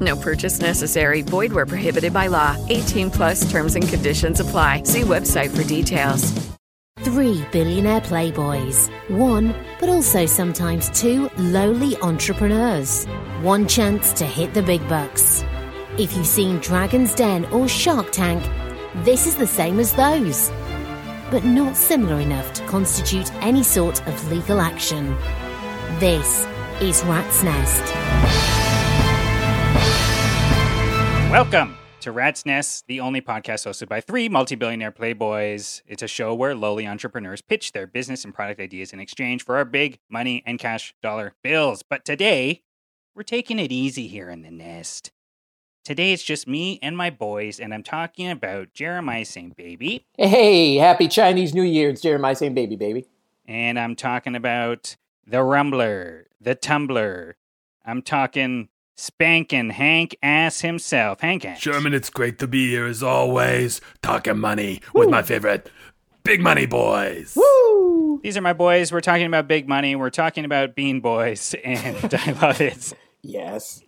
No 0.00 0.16
purchase 0.16 0.60
necessary. 0.60 1.22
Void 1.22 1.52
where 1.52 1.66
prohibited 1.66 2.12
by 2.12 2.28
law. 2.28 2.56
18 2.68 3.10
plus 3.10 3.50
terms 3.50 3.76
and 3.76 3.86
conditions 3.86 4.40
apply. 4.40 4.84
See 4.84 5.02
website 5.02 5.54
for 5.54 5.64
details. 5.64 6.50
Three 7.00 7.46
billionaire 7.50 8.02
playboys. 8.02 8.90
One, 9.08 9.54
but 9.78 9.88
also 9.88 10.26
sometimes 10.26 10.90
two 10.90 11.30
lowly 11.38 11.96
entrepreneurs. 12.02 13.06
One 13.40 13.66
chance 13.66 14.12
to 14.14 14.26
hit 14.26 14.52
the 14.52 14.62
big 14.62 14.86
bucks. 14.86 15.42
If 15.98 16.14
you've 16.14 16.26
seen 16.26 16.58
Dragon's 16.58 17.14
Den 17.14 17.46
or 17.46 17.68
Shark 17.68 18.12
Tank, 18.12 18.42
this 18.96 19.26
is 19.26 19.34
the 19.34 19.46
same 19.46 19.80
as 19.80 19.94
those. 19.94 20.50
But 21.30 21.44
not 21.44 21.74
similar 21.74 22.20
enough 22.20 22.52
to 22.54 22.66
constitute 22.66 23.32
any 23.42 23.62
sort 23.62 24.06
of 24.06 24.30
legal 24.30 24.60
action. 24.60 25.16
This 26.00 26.46
is 26.80 27.02
Rat's 27.04 27.42
Nest. 27.42 28.59
Welcome 31.30 31.76
to 32.00 32.10
Rat's 32.12 32.44
Nest, 32.44 32.86
the 32.88 32.98
only 33.00 33.20
podcast 33.20 33.66
hosted 33.66 33.88
by 33.88 34.00
three 34.00 34.28
multi 34.28 34.56
billionaire 34.56 34.90
playboys. 34.90 35.80
It's 35.86 36.02
a 36.02 36.08
show 36.08 36.34
where 36.34 36.54
lowly 36.56 36.86
entrepreneurs 36.86 37.40
pitch 37.40 37.70
their 37.72 37.86
business 37.86 38.24
and 38.24 38.34
product 38.34 38.60
ideas 38.60 38.92
in 38.92 38.98
exchange 39.00 39.44
for 39.44 39.56
our 39.56 39.64
big 39.64 40.00
money 40.10 40.42
and 40.44 40.58
cash 40.58 40.92
dollar 41.02 41.34
bills. 41.42 41.84
But 41.88 42.04
today, 42.04 42.62
we're 43.14 43.22
taking 43.22 43.58
it 43.60 43.70
easy 43.70 44.08
here 44.08 44.28
in 44.28 44.42
the 44.42 44.50
nest. 44.50 45.12
Today, 45.84 46.12
it's 46.12 46.24
just 46.24 46.48
me 46.48 46.78
and 46.82 46.96
my 46.96 47.10
boys, 47.10 47.60
and 47.60 47.72
I'm 47.72 47.84
talking 47.84 48.28
about 48.28 48.72
Jeremiah 48.74 49.24
St. 49.24 49.56
Baby, 49.56 50.06
Hey, 50.18 50.76
happy 50.76 51.06
Chinese 51.06 51.54
New 51.54 51.62
Year. 51.62 51.90
It's 51.90 52.00
Jeremiah 52.00 52.34
saying 52.34 52.54
baby, 52.54 52.74
baby. 52.76 53.06
and 53.46 53.78
I'm 53.78 53.94
talking 53.94 54.34
about 54.34 54.96
the 55.26 55.38
Rumbler, 55.38 56.24
the 56.40 56.54
Tumbler. 56.56 57.36
I'm 57.84 58.02
talking 58.02 58.68
spanking 59.00 59.70
Hank 59.70 60.16
Ass 60.22 60.60
himself. 60.60 61.20
Hank 61.20 61.44
Ass. 61.44 61.58
Sherman, 61.58 61.94
it's 61.94 62.10
great 62.10 62.38
to 62.38 62.46
be 62.46 62.68
here 62.70 62.86
as 62.86 63.02
always, 63.02 63.80
talking 64.02 64.38
money 64.38 64.82
with 64.94 65.08
my 65.08 65.22
favorite 65.22 65.70
big 66.22 66.40
money 66.40 66.66
boys. 66.66 67.34
Woo! 67.34 68.20
These 68.22 68.36
are 68.36 68.42
my 68.42 68.52
boys. 68.52 68.92
We're 68.92 69.00
talking 69.00 69.26
about 69.26 69.48
big 69.48 69.66
money. 69.66 69.96
We're 69.96 70.10
talking 70.10 70.44
about 70.44 70.74
Bean 70.74 71.00
Boys, 71.00 71.54
and 71.64 72.14
I 72.14 72.32
love 72.32 72.60
it. 72.60 72.92
Yes. 73.22 73.82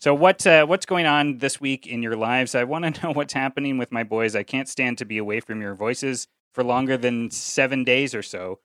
So, 0.00 0.14
what 0.14 0.46
uh, 0.46 0.66
what's 0.66 0.86
going 0.86 1.06
on 1.06 1.38
this 1.38 1.60
week 1.60 1.86
in 1.86 2.02
your 2.02 2.16
lives? 2.16 2.54
I 2.54 2.64
want 2.64 2.94
to 2.94 3.02
know 3.02 3.12
what's 3.12 3.32
happening 3.32 3.78
with 3.78 3.90
my 3.90 4.04
boys. 4.04 4.36
I 4.36 4.42
can't 4.42 4.68
stand 4.68 4.98
to 4.98 5.04
be 5.04 5.18
away 5.18 5.40
from 5.40 5.62
your 5.62 5.74
voices 5.74 6.28
for 6.52 6.62
longer 6.62 6.96
than 6.96 7.30
seven 7.30 7.82
days 7.82 8.14
or 8.14 8.22
so. 8.22 8.60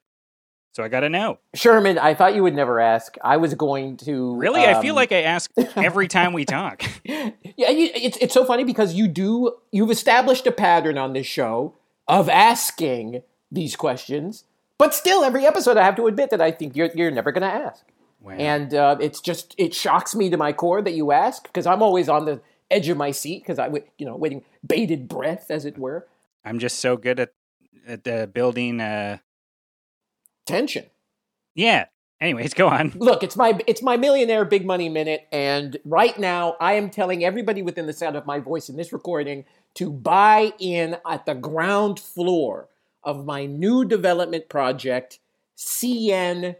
So 0.73 0.83
I 0.83 0.87
got 0.87 1.01
to 1.01 1.09
know. 1.09 1.37
Sherman, 1.53 1.99
I 1.99 2.15
thought 2.15 2.33
you 2.33 2.41
would 2.41 2.55
never 2.55 2.79
ask. 2.79 3.15
I 3.23 3.37
was 3.37 3.53
going 3.53 3.95
to. 3.97 4.35
Really, 4.35 4.65
I 4.65 4.81
feel 4.81 4.93
um, 4.93 4.95
like 4.95 5.11
I 5.11 5.21
ask 5.21 5.51
every 5.75 6.07
time 6.07 6.33
we 6.33 6.45
talk. 6.45 6.83
Yeah, 7.55 7.69
you, 7.69 7.91
it's, 7.93 8.17
it's 8.17 8.33
so 8.33 8.45
funny 8.45 8.63
because 8.63 8.95
you 8.95 9.07
do. 9.07 9.55
You've 9.71 9.91
established 9.91 10.47
a 10.47 10.51
pattern 10.51 10.97
on 10.97 11.13
this 11.13 11.27
show 11.27 11.75
of 12.07 12.27
asking 12.27 13.21
these 13.51 13.75
questions, 13.75 14.45
but 14.79 14.95
still, 14.95 15.23
every 15.23 15.45
episode 15.45 15.77
I 15.77 15.83
have 15.83 15.95
to 15.97 16.07
admit 16.07 16.31
that 16.31 16.41
I 16.41 16.49
think 16.49 16.75
you're, 16.75 16.89
you're 16.95 17.11
never 17.11 17.31
going 17.31 17.43
to 17.43 17.47
ask. 17.47 17.85
Wow. 18.21 18.33
And 18.33 18.73
uh, 18.73 18.97
it's 18.99 19.21
just, 19.21 19.53
it 19.59 19.75
shocks 19.75 20.15
me 20.15 20.31
to 20.31 20.37
my 20.37 20.51
core 20.51 20.81
that 20.81 20.95
you 20.95 21.11
ask 21.11 21.43
because 21.43 21.67
I'm 21.67 21.83
always 21.83 22.09
on 22.09 22.25
the 22.25 22.41
edge 22.71 22.89
of 22.89 22.97
my 22.97 23.11
seat 23.11 23.43
because 23.43 23.59
I, 23.59 23.67
you 23.99 24.05
know, 24.07 24.15
waiting 24.15 24.43
bated 24.65 25.07
breath, 25.07 25.51
as 25.51 25.65
it 25.65 25.77
were. 25.77 26.07
I'm 26.43 26.57
just 26.57 26.79
so 26.79 26.97
good 26.97 27.19
at 27.19 27.33
at 27.85 28.07
uh, 28.07 28.25
building. 28.25 28.81
Uh... 28.81 29.19
Tension. 30.45 30.85
Yeah. 31.55 31.85
Anyways, 32.19 32.53
go 32.53 32.69
on. 32.69 32.93
Look, 32.95 33.21
it's 33.21 33.35
my 33.35 33.59
it's 33.67 33.81
my 33.81 33.97
millionaire 33.97 34.45
big 34.45 34.65
money 34.65 34.87
minute, 34.87 35.27
and 35.31 35.77
right 35.83 36.17
now 36.17 36.55
I 36.61 36.73
am 36.73 36.89
telling 36.89 37.25
everybody 37.25 37.61
within 37.61 37.85
the 37.85 37.91
sound 37.91 38.15
of 38.15 38.25
my 38.25 38.39
voice 38.39 38.69
in 38.69 38.77
this 38.77 38.93
recording 38.93 39.43
to 39.75 39.91
buy 39.91 40.53
in 40.57 40.97
at 41.05 41.25
the 41.25 41.35
ground 41.35 41.99
floor 41.99 42.69
of 43.03 43.25
my 43.25 43.45
new 43.45 43.83
development 43.83 44.47
project, 44.47 45.19
CN 45.57 46.55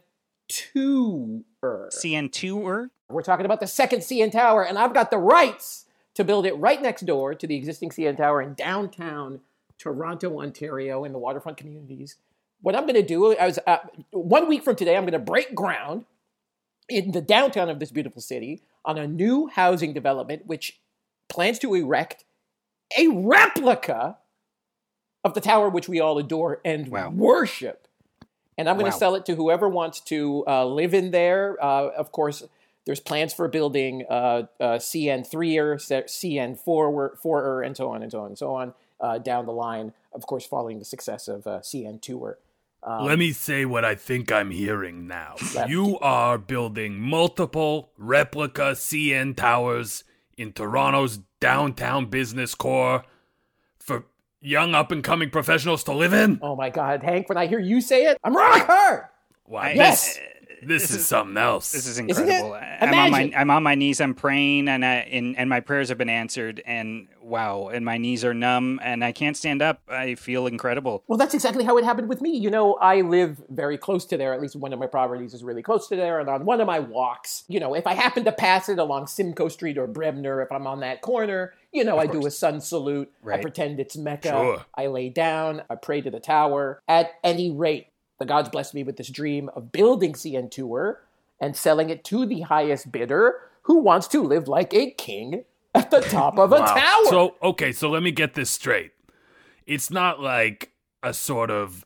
Tower. 0.50 1.90
CN 1.94 2.30
tour. 2.30 2.90
We're 3.10 3.22
talking 3.22 3.46
about 3.46 3.62
the 3.62 3.68
second 3.68 4.00
CN 4.00 4.32
Tower, 4.34 4.66
and 4.66 4.78
I've 4.78 4.94
got 4.94 5.12
the 5.12 5.18
rights 5.18 5.86
to 6.16 6.24
build 6.24 6.46
it 6.46 6.58
right 6.58 6.82
next 6.82 7.06
door 7.06 7.34
to 7.36 7.48
the 7.48 7.56
existing 7.56 7.92
CN 7.92 8.18
Tower 8.18 8.42
in 8.42 8.54
downtown 8.54 9.40
Toronto, 9.78 10.42
Ontario, 10.42 11.04
in 11.04 11.14
the 11.14 11.20
waterfront 11.20 11.58
communities. 11.58 12.18
What 12.64 12.78
I'm 12.78 12.84
going 12.84 12.96
to 12.96 13.02
do 13.04 13.32
is, 13.32 13.60
uh, 13.68 13.78
one 14.12 14.48
week 14.48 14.64
from 14.64 14.78
today, 14.78 14.96
I'm 14.96 15.04
going 15.04 15.12
to 15.12 15.20
break 15.20 15.54
ground 15.54 16.06
in 16.88 17.12
the 17.12 17.20
downtown 17.22 17.70
of 17.70 17.80
this 17.80 17.92
beautiful 17.92 18.22
city 18.22 18.62
on 18.86 18.98
a 18.98 19.06
new 19.06 19.48
housing 19.48 19.92
development 19.94 20.46
which 20.46 20.80
plans 21.28 21.60
to 21.60 21.74
erect 21.76 22.24
a 22.98 23.10
replica 23.10 24.18
of 25.26 25.34
the 25.34 25.42
tower 25.42 25.68
which 25.68 25.90
we 25.90 26.00
all 26.00 26.18
adore 26.18 26.62
and 26.64 26.88
Wow. 26.88 27.10
worship. 27.10 27.88
And 28.58 28.70
I'm 28.70 28.76
going 28.78 28.86
Wow. 28.86 28.92
to 28.92 28.98
sell 28.98 29.16
it 29.16 29.26
to 29.26 29.36
whoever 29.36 29.68
wants 29.68 30.00
to 30.02 30.46
uh, 30.48 30.66
live 30.66 30.94
in 30.94 31.12
there. 31.12 31.58
Uh, 31.62 31.90
of 31.90 32.14
course, 32.14 32.44
there's 32.86 33.02
plans 33.02 33.34
for 33.34 33.50
building 33.50 34.06
uh, 34.10 34.44
uh, 34.62 34.78
CN3er, 34.80 35.80
CN4er, 36.08 37.20
4er, 37.22 37.66
and 37.66 37.76
so 37.76 37.90
on 37.90 38.04
and 38.04 38.12
so 38.12 38.22
on 38.22 38.28
and 38.28 38.38
so 38.38 38.56
on 38.56 38.74
uh, 39.02 39.18
down 39.18 39.46
the 39.46 39.52
line. 39.54 39.92
Of 40.14 40.26
course, 40.28 40.46
following 40.46 40.80
the 40.80 40.86
success 40.86 41.28
of 41.28 41.46
uh, 41.46 41.60
CN2er. 41.60 42.36
Um, 42.86 43.06
Let 43.06 43.18
me 43.18 43.32
say 43.32 43.66
what 43.66 43.86
I 43.86 43.96
think 43.96 44.32
I'm 44.32 44.52
hearing 44.52 45.08
now. 45.08 45.36
You 45.68 45.98
are 46.00 46.38
building 46.38 47.00
multiple 47.00 47.92
replica 47.98 48.72
CN 48.74 49.36
towers 49.38 50.04
in 50.38 50.52
Toronto's 50.52 51.20
downtown 51.40 52.08
business 52.08 52.56
core 52.56 53.04
for 53.80 54.06
young 54.42 54.76
up 54.76 54.92
and 54.92 55.04
coming 55.04 55.30
professionals 55.30 55.84
to 55.86 55.94
live 55.94 56.14
in? 56.14 56.40
Oh 56.42 56.56
my 56.56 56.70
God, 56.70 57.04
Hank! 57.04 57.30
When 57.30 57.38
I 57.38 57.48
hear 57.48 57.60
you 57.60 57.80
say 57.80 58.06
it, 58.06 58.18
I'm 58.24 58.36
rock 58.36 58.66
hard. 58.68 59.06
Why? 59.46 59.74
Yes. 59.74 60.16
This, 60.16 60.20
is, 60.70 61.06
something 61.06 61.38
else. 61.38 61.72
This 61.72 61.88
is 61.88 61.98
it? 61.98 62.10
incredible. 62.10 62.54
I'm 62.54 62.94
on 62.94 63.12
my 63.12 63.20
Imagine. 63.22 63.40
I'm 63.40 63.50
on 63.50 63.64
my 63.64 63.76
knees. 63.76 64.02
I'm 64.02 64.14
praying, 64.14 64.68
and 64.68 64.84
I, 64.86 64.96
and 64.96 65.38
and 65.38 65.50
my 65.50 65.60
prayers 65.60 65.90
have 65.90 65.98
been 65.98 66.10
answered. 66.10 66.62
And 66.66 67.08
wow, 67.22 67.70
and 67.70 67.86
my 67.86 67.98
knees 67.98 68.24
are 68.26 68.34
numb, 68.34 68.80
and 68.84 69.04
I 69.04 69.12
can't 69.12 69.38
stand 69.38 69.62
up. 69.62 69.82
I 69.88 70.16
feel 70.16 70.48
incredible. 70.48 71.04
Well, 71.08 71.18
that's 71.18 71.34
exactly 71.34 71.64
how 71.64 71.78
it 71.78 71.84
happened 71.84 72.10
with 72.10 72.22
me. 72.22 72.38
You 72.38 72.50
know, 72.50 72.76
I 72.76 73.02
live 73.02 73.42
very 73.50 73.78
close 73.78 74.06
to 74.06 74.18
there. 74.18 74.34
At 74.34 74.42
least 74.42 74.56
one 74.56 74.74
of 74.74 74.80
my 74.80 74.88
properties 74.88 75.34
is 75.34 75.44
really 75.44 75.62
close 75.62 75.88
to 75.88 75.96
there. 75.96 76.20
And 76.20 76.30
on 76.30 76.46
one 76.46 76.62
of 76.62 76.68
my 76.68 76.80
walks, 76.80 77.44
you 77.48 77.60
know, 77.60 77.74
if 77.74 77.88
I 77.88 77.94
happen 77.94 78.24
to 78.26 78.32
pass 78.32 78.70
it 78.70 78.80
along 78.80 79.08
Simcoe 79.08 79.50
Street 79.50 79.78
or 79.78 79.88
Bremner, 79.88 80.42
if 80.42 80.52
I'm 80.52 80.68
on 80.68 80.82
that 80.82 81.02
corner, 81.02 81.54
you 81.72 81.84
know, 81.84 81.98
I 81.98 82.06
do 82.06 82.26
a 82.26 82.32
sun 82.32 82.62
salute. 82.62 83.12
I 83.30 83.38
pretend 83.38 83.80
it's 83.80 83.98
Mecca. 83.98 84.30
Sure. 84.30 84.66
I 84.76 84.88
lay 84.88 85.10
down. 85.10 85.64
I 85.70 85.76
pray 85.76 86.02
to 86.02 86.12
the 86.12 86.20
tower. 86.20 86.82
At 86.88 87.12
any 87.24 87.52
rate, 87.52 87.88
the 88.20 88.26
gods 88.26 88.50
blessed 88.50 88.74
me 88.74 88.84
with 88.84 88.98
this 88.98 89.10
dream 89.10 89.50
of 89.56 89.72
building 89.72 90.14
CN 90.14 90.50
Tour 90.52 91.02
and 91.40 91.56
selling 91.56 91.90
it 91.90 92.04
to 92.06 92.26
the 92.26 92.42
highest 92.42 92.92
bidder 92.92 93.40
who 93.64 93.80
wants 93.80 94.08
to 94.10 94.22
live 94.22 94.48
like 94.48 94.74
a 94.74 94.92
king 94.92 95.44
at 95.76 95.90
the 95.92 96.02
top 96.02 96.38
of 96.38 96.52
a 96.52 96.56
Wow. 96.60 96.66
tower. 96.76 97.06
So 97.06 97.36
okay, 97.42 97.72
so 97.72 97.90
let 97.90 98.04
me 98.04 98.12
get 98.12 98.34
this 98.36 98.50
straight. 98.50 98.92
It's 99.66 99.90
not 99.90 100.20
like 100.20 100.72
a 101.02 101.14
sort 101.14 101.50
of 101.50 101.86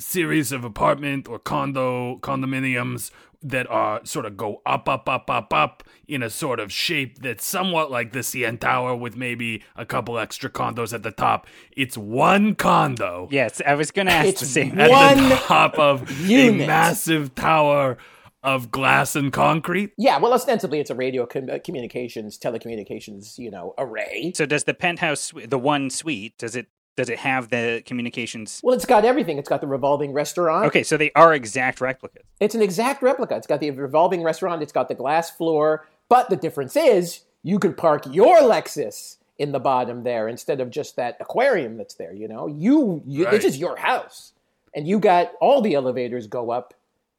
series 0.00 0.52
of 0.52 0.62
apartment 0.64 1.28
or 1.28 1.38
condo 1.40 2.18
condominiums 2.18 3.10
that 3.42 3.68
are 3.70 4.00
sort 4.04 4.26
of 4.26 4.36
go 4.36 4.60
up, 4.66 4.88
up, 4.88 5.08
up, 5.08 5.30
up, 5.30 5.52
up 5.54 5.84
in 6.08 6.22
a 6.22 6.30
sort 6.30 6.58
of 6.58 6.72
shape 6.72 7.20
that's 7.20 7.44
somewhat 7.44 7.90
like 7.90 8.12
the 8.12 8.18
CN 8.20 8.58
Tower 8.58 8.96
with 8.96 9.16
maybe 9.16 9.62
a 9.76 9.86
couple 9.86 10.18
extra 10.18 10.50
condos 10.50 10.92
at 10.92 11.02
the 11.04 11.12
top. 11.12 11.46
It's 11.76 11.96
one 11.96 12.54
condo 12.56 13.28
Yes, 13.30 13.62
I 13.64 13.74
was 13.74 13.90
gonna 13.92 14.10
ask 14.10 14.28
It's 14.28 14.40
the 14.40 14.46
same. 14.46 14.78
at 14.80 14.90
one 14.90 15.28
the 15.28 15.36
top 15.46 15.78
of 15.78 16.10
unit. 16.20 16.62
a 16.64 16.66
massive 16.66 17.34
tower 17.36 17.96
of 18.42 18.70
glass 18.70 19.14
and 19.16 19.32
concrete. 19.32 19.90
Yeah, 19.98 20.18
well, 20.18 20.32
ostensibly 20.32 20.80
it's 20.80 20.90
a 20.90 20.94
radio 20.94 21.26
com- 21.26 21.50
uh, 21.50 21.58
communications, 21.64 22.38
telecommunications, 22.38 23.36
you 23.38 23.50
know, 23.50 23.74
array. 23.78 24.32
So 24.34 24.46
does 24.46 24.64
the 24.64 24.74
penthouse, 24.74 25.32
the 25.46 25.58
one 25.58 25.90
suite, 25.90 26.38
does 26.38 26.54
it 26.56 26.66
does 26.98 27.08
it 27.08 27.18
have 27.20 27.48
the 27.48 27.80
communications? 27.86 28.60
Well, 28.64 28.74
it's 28.74 28.84
got 28.84 29.04
everything. 29.04 29.38
It's 29.38 29.48
got 29.48 29.60
the 29.60 29.68
revolving 29.68 30.12
restaurant. 30.12 30.66
Okay, 30.66 30.82
so 30.82 30.96
they 30.96 31.12
are 31.14 31.32
exact 31.32 31.80
replicas. 31.80 32.24
It's 32.40 32.56
an 32.56 32.60
exact 32.60 33.02
replica. 33.02 33.36
It's 33.36 33.46
got 33.46 33.60
the 33.60 33.70
revolving 33.70 34.24
restaurant. 34.24 34.62
It's 34.62 34.72
got 34.72 34.88
the 34.88 34.96
glass 34.96 35.30
floor. 35.30 35.86
But 36.08 36.28
the 36.28 36.34
difference 36.36 36.74
is 36.74 37.20
you 37.44 37.60
could 37.60 37.76
park 37.76 38.02
your 38.10 38.38
Lexus 38.40 39.18
in 39.38 39.52
the 39.52 39.60
bottom 39.60 40.02
there 40.02 40.26
instead 40.26 40.60
of 40.60 40.70
just 40.70 40.96
that 40.96 41.16
aquarium 41.20 41.76
that's 41.76 41.94
there. 41.94 42.12
You 42.12 42.26
know, 42.26 42.48
you, 42.48 43.00
you 43.06 43.24
Right. 43.26 43.30
this 43.30 43.44
is 43.44 43.58
your 43.58 43.76
house, 43.76 44.32
and 44.74 44.88
you 44.88 44.98
got 44.98 45.30
all 45.40 45.60
the 45.62 45.74
elevators 45.74 46.26
go 46.26 46.50
up 46.50 46.74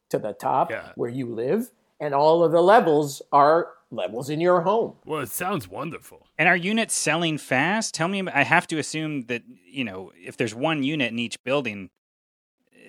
to 0.10 0.20
the 0.20 0.34
top 0.34 0.72
Yeah. 0.72 0.90
where 0.96 1.10
you 1.10 1.34
live, 1.34 1.72
and 2.02 2.14
all 2.14 2.44
of 2.44 2.52
the 2.52 2.62
levels 2.62 3.22
are 3.32 3.70
levels 3.92 4.30
in 4.30 4.42
your 4.42 4.62
home. 4.62 4.96
Well, 5.06 5.22
it 5.22 5.30
sounds 5.30 5.70
wonderful. 5.70 6.28
And 6.39 6.47
are 6.47 6.56
units 6.56 6.95
selling 6.95 7.38
fast? 7.38 7.94
Tell 7.94 8.07
me, 8.07 8.24
I 8.25 8.44
have 8.44 8.65
to 8.68 8.80
assume 8.80 9.24
that, 9.24 9.44
you 9.69 9.83
know, 9.83 10.13
if 10.15 10.38
there's 10.38 10.56
one 10.56 10.83
unit 10.83 11.12
in 11.12 11.19
each 11.19 11.44
building, 11.44 11.89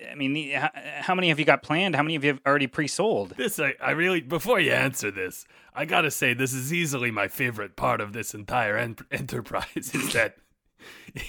I 0.09 0.15
mean, 0.15 0.31
the- 0.31 0.51
how, 0.51 0.69
how 1.01 1.15
many 1.15 1.27
have 1.27 1.37
you 1.37 1.43
got 1.43 1.61
planned? 1.61 1.93
How 1.93 2.01
many 2.01 2.13
have 2.13 2.23
you 2.23 2.39
already 2.47 2.67
pre 2.67 2.87
sold? 2.87 3.31
This 3.31 3.59
I, 3.59 3.75
I 3.81 3.91
really 3.91 4.21
before 4.21 4.61
you 4.61 4.71
answer 4.71 5.11
this, 5.11 5.45
I 5.75 5.83
gotta 5.83 6.11
say 6.11 6.33
this 6.33 6.53
is 6.53 6.71
easily 6.73 7.11
my 7.11 7.27
favorite 7.27 7.75
part 7.75 7.99
of 7.99 8.13
this 8.13 8.33
entire 8.33 8.77
en- 8.77 8.95
enterprise 9.11 9.91
is 9.93 10.13
that 10.13 10.37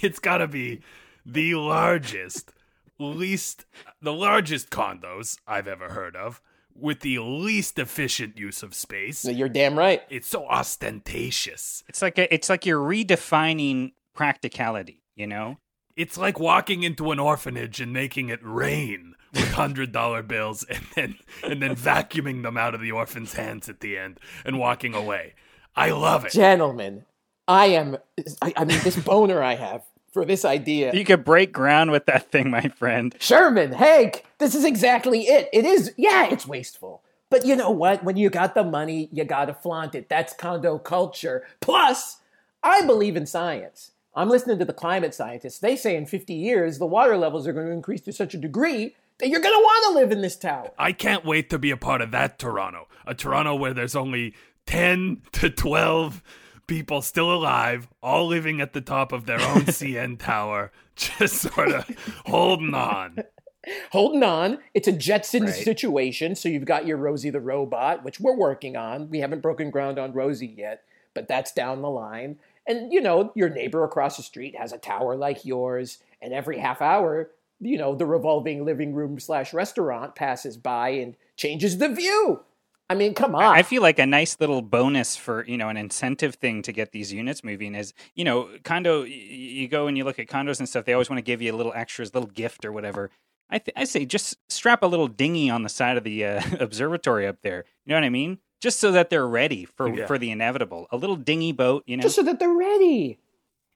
it's 0.01 0.21
gotta 0.21 0.47
be 0.47 0.81
the 1.27 1.57
largest, 1.57 2.53
least 3.01 3.67
the 4.01 4.13
largest 4.13 4.71
condos 4.71 5.39
I've 5.47 5.67
ever 5.67 5.89
heard 5.89 6.15
of 6.15 6.41
with 6.75 7.01
the 7.01 7.19
least 7.19 7.79
efficient 7.79 8.39
use 8.39 8.63
of 8.63 8.75
space. 8.75 9.25
You're 9.25 9.49
damn 9.49 9.79
right. 9.79 10.03
It's 10.11 10.29
so 10.29 10.47
ostentatious. 10.47 11.83
It's 11.89 12.03
like 12.03 12.19
a, 12.19 12.33
it's 12.33 12.49
like 12.49 12.67
you're 12.67 12.81
redefining 12.81 13.93
practicality, 14.15 15.03
you 15.15 15.27
know? 15.27 15.59
It's 15.97 16.17
like 16.17 16.39
walking 16.39 16.83
into 16.83 17.11
an 17.13 17.19
orphanage 17.19 17.81
and 17.81 17.93
making 17.93 18.31
it 18.31 18.41
rain 18.43 19.15
with 19.35 19.53
hundred 19.53 19.93
dollar 19.93 20.23
bills 20.23 20.65
and 20.65 20.85
then 20.95 21.17
and 21.43 21.63
then 21.63 21.77
vacuuming 21.77 22.43
them 22.43 22.57
out 22.57 22.75
of 22.75 22.81
the 22.81 22.93
orphan's 22.93 23.35
hands 23.35 23.69
at 23.69 23.81
the 23.81 23.99
end 23.99 24.19
and 24.45 24.59
walking 24.59 24.95
away. 24.95 25.35
I 25.77 25.91
love 25.91 26.25
it. 26.25 26.33
Gentlemen, 26.33 27.05
I 27.49 27.67
am, 27.67 27.97
I, 28.41 28.53
I 28.57 28.65
mean, 28.65 28.81
this 28.83 28.99
boner 28.99 29.43
I 29.43 29.55
have 29.55 29.83
for 30.13 30.25
this 30.25 30.45
idea. 30.45 30.93
You 30.95 31.05
could 31.05 31.25
break 31.25 31.53
ground 31.53 31.91
with 31.91 32.07
that 32.07 32.31
thing, 32.31 32.51
my 32.51 32.69
friend. 32.69 33.15
Sherman, 33.19 33.73
Hank, 33.73 34.25
this 34.39 34.55
is 34.55 34.65
exactly 34.65 35.23
it. 35.23 35.49
It 35.53 35.65
is, 35.65 35.93
yeah, 35.97 36.29
it's 36.31 36.47
wasteful. 36.47 37.03
But 37.31 37.47
you 37.47 37.57
know 37.57 37.71
what? 37.71 38.05
When 38.05 38.19
you 38.19 38.29
got 38.29 38.55
the 38.55 38.63
money, 38.63 39.09
you 39.11 39.25
got 39.25 39.47
to 39.47 39.55
flaunt 39.55 39.95
it. 39.95 40.11
That's 40.11 40.35
condo 40.35 40.79
culture. 40.79 41.47
Plus, 41.61 42.19
I 42.63 42.83
believe 42.83 43.17
in 43.17 43.27
science. 43.27 43.93
I'm 44.15 44.29
listening 44.29 44.59
to 44.59 44.67
the 44.67 44.75
climate 44.75 45.15
scientists. 45.15 45.59
They 45.59 45.75
say 45.75 45.97
in 45.97 46.05
50 46.05 46.35
years, 46.35 46.79
the 46.79 46.87
water 46.87 47.17
levels 47.17 47.47
are 47.47 47.55
going 47.55 47.67
to 47.67 47.73
increase 47.73 48.03
to 48.03 48.13
such 48.13 48.35
a 48.35 48.39
degree 48.39 48.95
that 49.19 49.31
you're 49.31 49.41
going 49.41 49.55
to 49.55 49.63
want 49.63 49.85
to 49.87 49.99
live 49.99 50.13
in 50.13 50.21
this 50.21 50.37
tower. 50.37 50.71
I 50.79 50.93
can't 50.93 51.25
wait 51.25 51.49
to 51.51 51.59
be 51.59 51.71
a 51.71 51.77
part 51.79 52.03
of 52.03 52.11
that 52.11 52.39
Toronto. 52.39 52.87
A 53.07 53.15
Toronto 53.15 53.55
where 53.55 53.73
there's 53.73 53.97
only 53.97 54.35
10 54.67 55.23
to 55.33 55.49
12 55.49 56.23
people 56.67 57.03
still 57.03 57.33
alive, 57.33 57.89
all 58.03 58.27
living 58.27 58.61
at 58.61 58.73
the 58.73 58.81
top 58.81 59.13
of 59.13 59.27
their 59.27 59.41
own 59.41 59.63
CN 59.67 60.19
tower, 60.19 60.73
just 60.97 61.37
sort 61.37 61.71
of 61.73 61.87
holding 62.27 62.75
on. 62.75 63.19
holding 63.93 64.23
on. 64.23 64.59
It's 64.75 64.89
a 64.89 64.93
Jetsons 64.93 65.47
Right. 65.47 65.55
situation. 65.55 66.35
So 66.35 66.49
you've 66.49 66.65
got 66.65 66.87
your 66.87 66.97
Rosie 66.97 67.31
the 67.31 67.41
robot, 67.41 68.05
which 68.05 68.21
we're 68.21 68.37
working 68.37 68.77
on. 68.77 69.09
We 69.11 69.21
haven't 69.21 69.41
broken 69.41 69.71
ground 69.71 69.99
on 69.99 70.13
Rosie 70.13 70.55
yet, 70.57 70.83
but 71.15 71.29
that's 71.29 71.53
down 71.53 71.83
the 71.83 71.91
line. 71.91 72.39
And 72.67 72.93
you 72.93 73.01
know, 73.01 73.33
your 73.35 73.49
neighbor 73.49 73.85
across 73.85 74.17
the 74.17 74.23
street 74.23 74.57
has 74.57 74.73
a 74.73 74.79
tower 74.79 75.17
like 75.17 75.45
yours, 75.45 75.99
and 76.21 76.33
every 76.33 76.59
half 76.59 76.81
hour, 76.81 77.31
you 77.61 77.77
know, 77.77 77.95
the 77.95 78.07
revolving 78.07 78.65
living 78.65 78.95
room 78.95 79.19
slash 79.19 79.53
restaurant 79.53 80.15
passes 80.15 80.57
by 80.57 80.91
and 80.91 81.17
changes 81.37 81.79
the 81.79 81.89
view. 81.89 82.41
I 82.93 82.95
mean, 82.95 83.15
come 83.15 83.35
on. 83.35 83.43
I 83.43 83.63
feel 83.63 83.83
like 83.83 83.99
a 83.99 84.07
nice 84.07 84.37
little 84.39 84.63
bonus 84.63 85.17
for 85.17 85.45
you 85.47 85.57
know 85.57 85.69
an 85.69 85.77
incentive 85.77 86.35
thing 86.37 86.63
to 86.63 86.73
get 86.73 86.93
these 86.93 87.13
units 87.13 87.43
moving 87.43 87.75
is 87.75 87.95
you 88.15 88.23
know 88.25 88.49
condo. 88.65 89.01
y- 89.03 89.07
You 89.09 89.69
go 89.69 89.87
and 89.87 89.97
you 89.97 90.05
look 90.05 90.19
at 90.19 90.27
condos 90.29 90.59
and 90.59 90.69
stuff. 90.69 90.85
They 90.85 90.93
always 90.93 91.09
want 91.11 91.19
to 91.19 91.23
give 91.23 91.41
you 91.43 91.53
a 91.53 91.57
little 91.57 91.73
extras, 91.75 92.15
little 92.15 92.29
gift 92.31 92.65
or 92.65 92.71
whatever. 92.73 93.11
I 93.51 93.59
th- 93.59 93.75
I 93.77 93.85
say 93.85 94.05
just 94.05 94.37
strap 94.49 94.83
a 94.83 94.87
little 94.87 95.09
dinghy 95.09 95.51
on 95.51 95.63
the 95.63 95.69
side 95.69 95.97
of 95.97 96.05
the 96.05 96.25
uh, 96.25 96.43
observatory 96.61 97.27
up 97.27 97.39
there. 97.43 97.65
You 97.87 97.91
know 97.91 97.97
what 97.97 98.05
I 98.05 98.11
mean? 98.11 98.39
Just 98.61 98.79
so 98.79 98.93
that 98.93 99.11
they're 99.11 99.27
ready 99.27 99.65
for 99.65 99.89
Yeah. 99.89 100.07
for 100.07 100.19
the 100.19 100.31
inevitable. 100.31 100.87
A 100.93 100.97
little 100.97 101.17
dinghy 101.17 101.53
boat, 101.53 101.83
you 101.87 101.97
know, 101.97 102.03
just 102.03 102.17
so 102.17 102.23
that 102.23 102.39
they're 102.39 102.53
ready. 102.55 103.19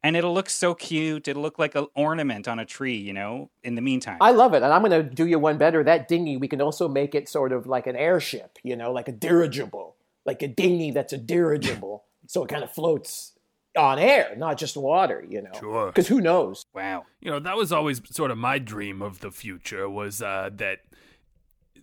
And 0.02 0.16
it'll 0.16 0.34
look 0.34 0.48
so 0.48 0.74
cute. 0.74 1.28
It'll 1.28 1.42
look 1.42 1.58
like 1.58 1.74
an 1.74 1.86
ornament 1.94 2.48
on 2.48 2.58
a 2.58 2.64
tree. 2.64 2.96
You 2.96 3.12
know. 3.12 3.50
In 3.64 3.74
the 3.74 3.82
meantime, 3.82 4.18
I 4.20 4.30
love 4.30 4.54
it. 4.54 4.62
And 4.62 4.72
I'm 4.72 4.82
going 4.82 4.92
to 4.92 5.02
do 5.02 5.26
you 5.26 5.38
one 5.38 5.58
better. 5.58 5.82
That 5.82 6.08
dinghy, 6.08 6.36
we 6.36 6.48
can 6.48 6.60
also 6.60 6.88
make 6.88 7.14
it 7.14 7.28
sort 7.28 7.52
of 7.52 7.66
like 7.66 7.86
an 7.86 7.96
airship, 7.96 8.58
you 8.62 8.76
know, 8.76 8.92
like 8.92 9.08
a 9.08 9.12
dirigible, 9.12 9.96
like 10.24 10.42
a 10.42 10.48
dinghy 10.48 10.92
that's 10.92 11.12
a 11.12 11.18
dirigible. 11.18 12.04
so 12.26 12.44
it 12.44 12.48
kind 12.48 12.62
of 12.62 12.70
floats 12.70 13.32
on 13.76 13.98
air, 13.98 14.34
not 14.36 14.58
just 14.58 14.76
water, 14.76 15.24
you 15.28 15.42
know. 15.42 15.50
Sure. 15.58 15.86
Because 15.86 16.08
who 16.08 16.20
knows? 16.20 16.64
wow. 16.74 17.04
You 17.20 17.30
know, 17.30 17.38
that 17.40 17.56
was 17.56 17.72
always 17.72 18.00
sort 18.10 18.30
of 18.30 18.38
my 18.38 18.58
dream 18.58 19.02
of 19.02 19.20
the 19.20 19.30
future 19.30 19.88
was 19.88 20.22
uh, 20.22 20.50
that 20.54 20.80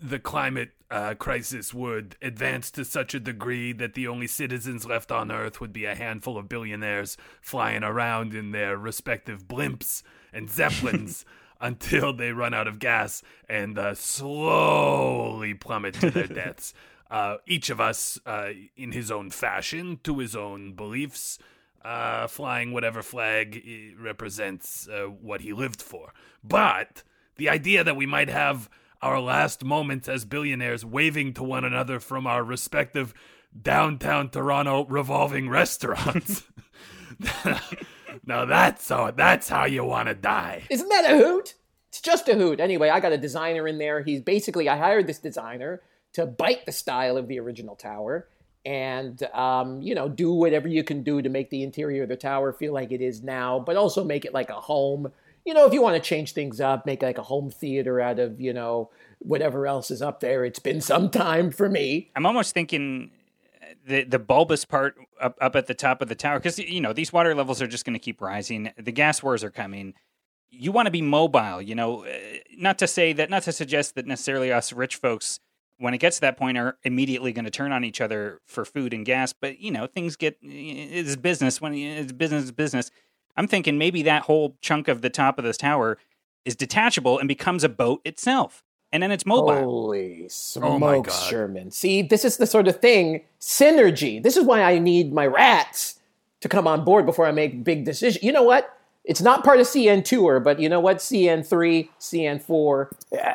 the 0.01 0.19
climate 0.19 0.71
uh, 0.93 1.15
crisis 1.15 1.73
would 1.73 2.15
advance 2.21 2.69
to 2.69 2.85
such 2.85 3.15
a 3.15 3.19
degree 3.19 3.73
that 3.73 3.95
the 3.95 4.07
only 4.07 4.27
citizens 4.27 4.85
left 4.85 5.11
on 5.11 5.31
Earth 5.31 5.59
would 5.59 5.73
be 5.73 5.85
a 5.85 5.95
handful 5.95 6.37
of 6.37 6.47
billionaires 6.47 7.17
flying 7.41 7.83
around 7.83 8.35
in 8.35 8.51
their 8.51 8.77
respective 8.77 9.47
blimps 9.47 10.03
and 10.31 10.49
zeppelins 10.51 11.25
until 11.59 12.13
they 12.13 12.31
run 12.31 12.53
out 12.53 12.67
of 12.67 12.77
gas 12.77 13.23
and 13.49 13.79
uh, 13.79 13.95
slowly 13.95 15.55
plummet 15.55 15.95
to 15.95 16.11
their 16.11 16.27
deaths. 16.43 16.75
Uh, 17.09 17.37
each 17.47 17.71
of 17.71 17.81
us, 17.81 18.19
uh, 18.27 18.49
in 18.77 18.91
his 18.91 19.09
own 19.09 19.31
fashion, 19.31 19.99
to 20.03 20.19
his 20.19 20.35
own 20.35 20.73
beliefs, 20.73 21.39
uh, 21.83 22.27
flying 22.27 22.71
whatever 22.71 23.01
flag 23.01 23.63
eh, 23.67 23.95
represents 23.99 24.87
uh, 24.87 25.05
what 25.05 25.41
he 25.41 25.53
lived 25.53 25.81
for. 25.81 26.13
But 26.43 27.01
the 27.37 27.49
idea 27.49 27.83
that 27.83 27.95
we 27.95 28.05
might 28.05 28.29
have 28.29 28.69
our 29.03 29.19
last 29.19 29.63
moments 29.63 30.07
as 30.07 30.25
billionaires 30.25 30.85
waving 30.85 31.33
to 31.33 31.43
one 31.43 31.65
another 31.65 31.99
from 31.99 32.25
our 32.25 32.43
respective 32.43 33.13
downtown 33.59 34.29
Toronto 34.29 34.85
revolving 34.85 35.49
restaurants. 35.49 36.43
now 38.25 38.45
that's 38.45 38.89
how 38.89 39.11
that's 39.11 39.49
how 39.49 39.65
you 39.65 39.83
want 39.83 40.07
to 40.07 40.15
die. 40.15 40.63
Isn't 40.69 40.89
that 40.89 41.11
a 41.11 41.17
hoot? 41.17 41.53
It's 41.89 42.01
just 42.01 42.27
a 42.27 42.33
hoot. 42.33 42.59
Anyway, 42.59 42.89
I 42.89 42.99
got 42.99 43.11
a 43.11 43.19
designer 43.19 43.67
in 43.67 43.77
there. 43.77 44.01
He's 44.01 44.19
basically, 44.19 44.67
I 44.67 44.77
hired 44.77 45.05
this 45.05 45.19
designer 45.19 45.83
to 46.13 46.25
bite 46.25 46.65
the 46.65 46.71
style 46.71 47.17
of 47.17 47.27
the 47.27 47.39
original 47.39 47.75
tower 47.75 48.27
and, 48.65 49.21
um, 49.33 49.79
you 49.79 49.93
know, 49.93 50.09
do 50.09 50.33
whatever 50.33 50.67
you 50.67 50.83
can 50.83 51.03
do 51.03 51.21
to 51.21 51.29
make 51.29 51.51
the 51.51 51.61
interior 51.61 52.01
of 52.01 52.09
the 52.09 52.15
tower 52.15 52.51
feel 52.51 52.73
like 52.73 52.91
it 52.91 53.01
is 53.01 53.21
now, 53.21 53.59
but 53.59 53.75
also 53.75 54.03
make 54.03 54.25
it 54.25 54.33
like 54.33 54.49
a 54.49 54.55
home. 54.55 55.11
You 55.45 55.53
know, 55.53 55.65
if 55.65 55.73
you 55.73 55.81
want 55.81 55.95
to 55.95 56.01
change 56.01 56.33
things 56.33 56.61
up, 56.61 56.85
make 56.85 57.01
like 57.01 57.17
a 57.17 57.23
home 57.23 57.49
theater 57.49 57.99
out 57.99 58.19
of, 58.19 58.39
you 58.39 58.53
know, 58.53 58.89
whatever 59.19 59.67
else 59.67 59.91
is 59.91 60.01
up 60.01 60.19
there, 60.19 60.45
it's 60.45 60.59
been 60.59 60.81
some 60.81 61.09
time 61.09 61.51
for 61.51 61.69
me. 61.69 62.11
I'm 62.15 62.25
almost 62.25 62.53
thinking 62.53 63.11
the 63.85 64.03
the 64.03 64.19
bulbous 64.19 64.65
part 64.65 64.95
up 65.21 65.37
up 65.41 65.55
at 65.55 65.67
the 65.67 65.73
top 65.73 66.01
of 66.01 66.09
the 66.09 66.15
tower 66.15 66.39
because 66.39 66.59
you 66.59 66.81
know 66.81 66.93
these 66.93 67.11
water 67.11 67.35
levels 67.35 67.61
are 67.61 67.67
just 67.67 67.85
going 67.85 67.93
to 67.93 67.99
keep 67.99 68.21
rising. 68.21 68.71
The 68.77 68.91
gas 68.91 69.21
wars 69.21 69.43
are 69.43 69.51
coming. 69.51 69.93
You 70.49 70.71
want 70.71 70.85
to 70.85 70.91
be 70.91 71.01
mobile, 71.01 71.61
you 71.61 71.75
know. 71.75 72.05
uh, 72.05 72.09
Not 72.57 72.77
to 72.79 72.87
say 72.87 73.11
that, 73.13 73.29
not 73.29 73.43
to 73.43 73.51
suggest 73.51 73.95
that 73.95 74.05
necessarily 74.05 74.51
us 74.51 74.71
rich 74.71 74.97
folks, 74.97 75.39
when 75.77 75.93
it 75.93 75.97
gets 75.97 76.17
to 76.17 76.21
that 76.21 76.37
point, 76.37 76.57
are 76.57 76.77
immediately 76.83 77.33
going 77.33 77.45
to 77.45 77.51
turn 77.51 77.71
on 77.71 77.83
each 77.83 77.99
other 78.01 78.39
for 78.45 78.63
food 78.63 78.93
and 78.93 79.05
gas. 79.05 79.33
But 79.33 79.59
you 79.59 79.71
know, 79.71 79.87
things 79.87 80.15
get 80.15 80.37
it's 80.41 81.15
business 81.15 81.59
when 81.59 81.73
it's 81.73 82.11
business 82.11 82.51
business. 82.51 82.91
I'm 83.35 83.47
thinking 83.47 83.77
maybe 83.77 84.03
that 84.03 84.23
whole 84.23 84.57
chunk 84.61 84.87
of 84.87 85.01
the 85.01 85.09
top 85.09 85.37
of 85.37 85.43
this 85.43 85.57
tower 85.57 85.97
is 86.45 86.55
detachable 86.55 87.19
and 87.19 87.27
becomes 87.27 87.63
a 87.63 87.69
boat 87.69 88.01
itself, 88.05 88.63
and 88.91 89.01
then 89.01 89.11
it's 89.11 89.25
mobile. 89.25 89.55
Holy 89.55 90.29
Oh 90.57 90.77
my 90.77 90.95
smokes, 90.95 91.19
God. 91.19 91.29
Sherman. 91.29 91.71
See, 91.71 92.01
this 92.01 92.25
is 92.25 92.37
the 92.37 92.45
sort 92.45 92.67
of 92.67 92.79
thing, 92.79 93.21
synergy. 93.39 94.21
This 94.21 94.37
is 94.37 94.45
why 94.45 94.61
I 94.61 94.79
need 94.79 95.13
my 95.13 95.25
rats 95.25 95.99
to 96.41 96.49
come 96.49 96.67
on 96.67 96.83
board 96.83 97.05
before 97.05 97.25
I 97.25 97.31
make 97.31 97.63
big 97.63 97.85
decisions. 97.85 98.23
You 98.23 98.31
know 98.31 98.43
what? 98.43 98.77
It's 99.05 99.21
not 99.21 99.43
part 99.43 99.59
of 99.59 99.67
CN 99.67 100.03
Tour, 100.03 100.39
but 100.39 100.59
you 100.59 100.69
know 100.69 100.79
what? 100.79 100.97
CN3, 100.97 101.89
CN4, 101.99 102.87
uh, 103.11 103.33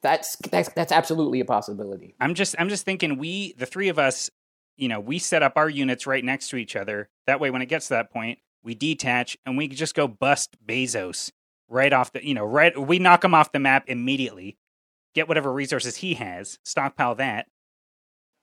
that's, 0.00 0.36
that's, 0.36 0.70
that's 0.70 0.92
absolutely 0.92 1.40
a 1.40 1.44
possibility. 1.44 2.14
I'm 2.20 2.34
just 2.34 2.54
I'm 2.58 2.70
just 2.70 2.84
thinking 2.84 3.18
we 3.18 3.52
the 3.58 3.66
three 3.66 3.88
of 3.88 3.98
us, 3.98 4.30
you 4.76 4.88
know, 4.88 4.98
we 4.98 5.18
set 5.18 5.42
up 5.42 5.54
our 5.56 5.68
units 5.68 6.06
right 6.06 6.24
next 6.24 6.48
to 6.50 6.56
each 6.56 6.74
other. 6.74 7.10
That 7.26 7.38
way 7.38 7.50
when 7.50 7.60
it 7.60 7.66
gets 7.66 7.88
to 7.88 7.94
that 7.94 8.10
point, 8.10 8.38
we 8.62 8.74
detach 8.74 9.36
and 9.46 9.56
we 9.56 9.68
just 9.68 9.94
go 9.94 10.06
bust 10.08 10.56
Bezos 10.64 11.30
right 11.68 11.92
off 11.92 12.12
the, 12.12 12.26
you 12.26 12.34
know, 12.34 12.44
right 12.44 12.76
we 12.78 12.98
knock 12.98 13.24
him 13.24 13.34
off 13.34 13.52
the 13.52 13.58
map 13.58 13.84
immediately. 13.88 14.56
Get 15.14 15.28
whatever 15.28 15.52
resources 15.52 15.96
he 15.96 16.14
has, 16.14 16.58
stockpile 16.64 17.16
that. 17.16 17.46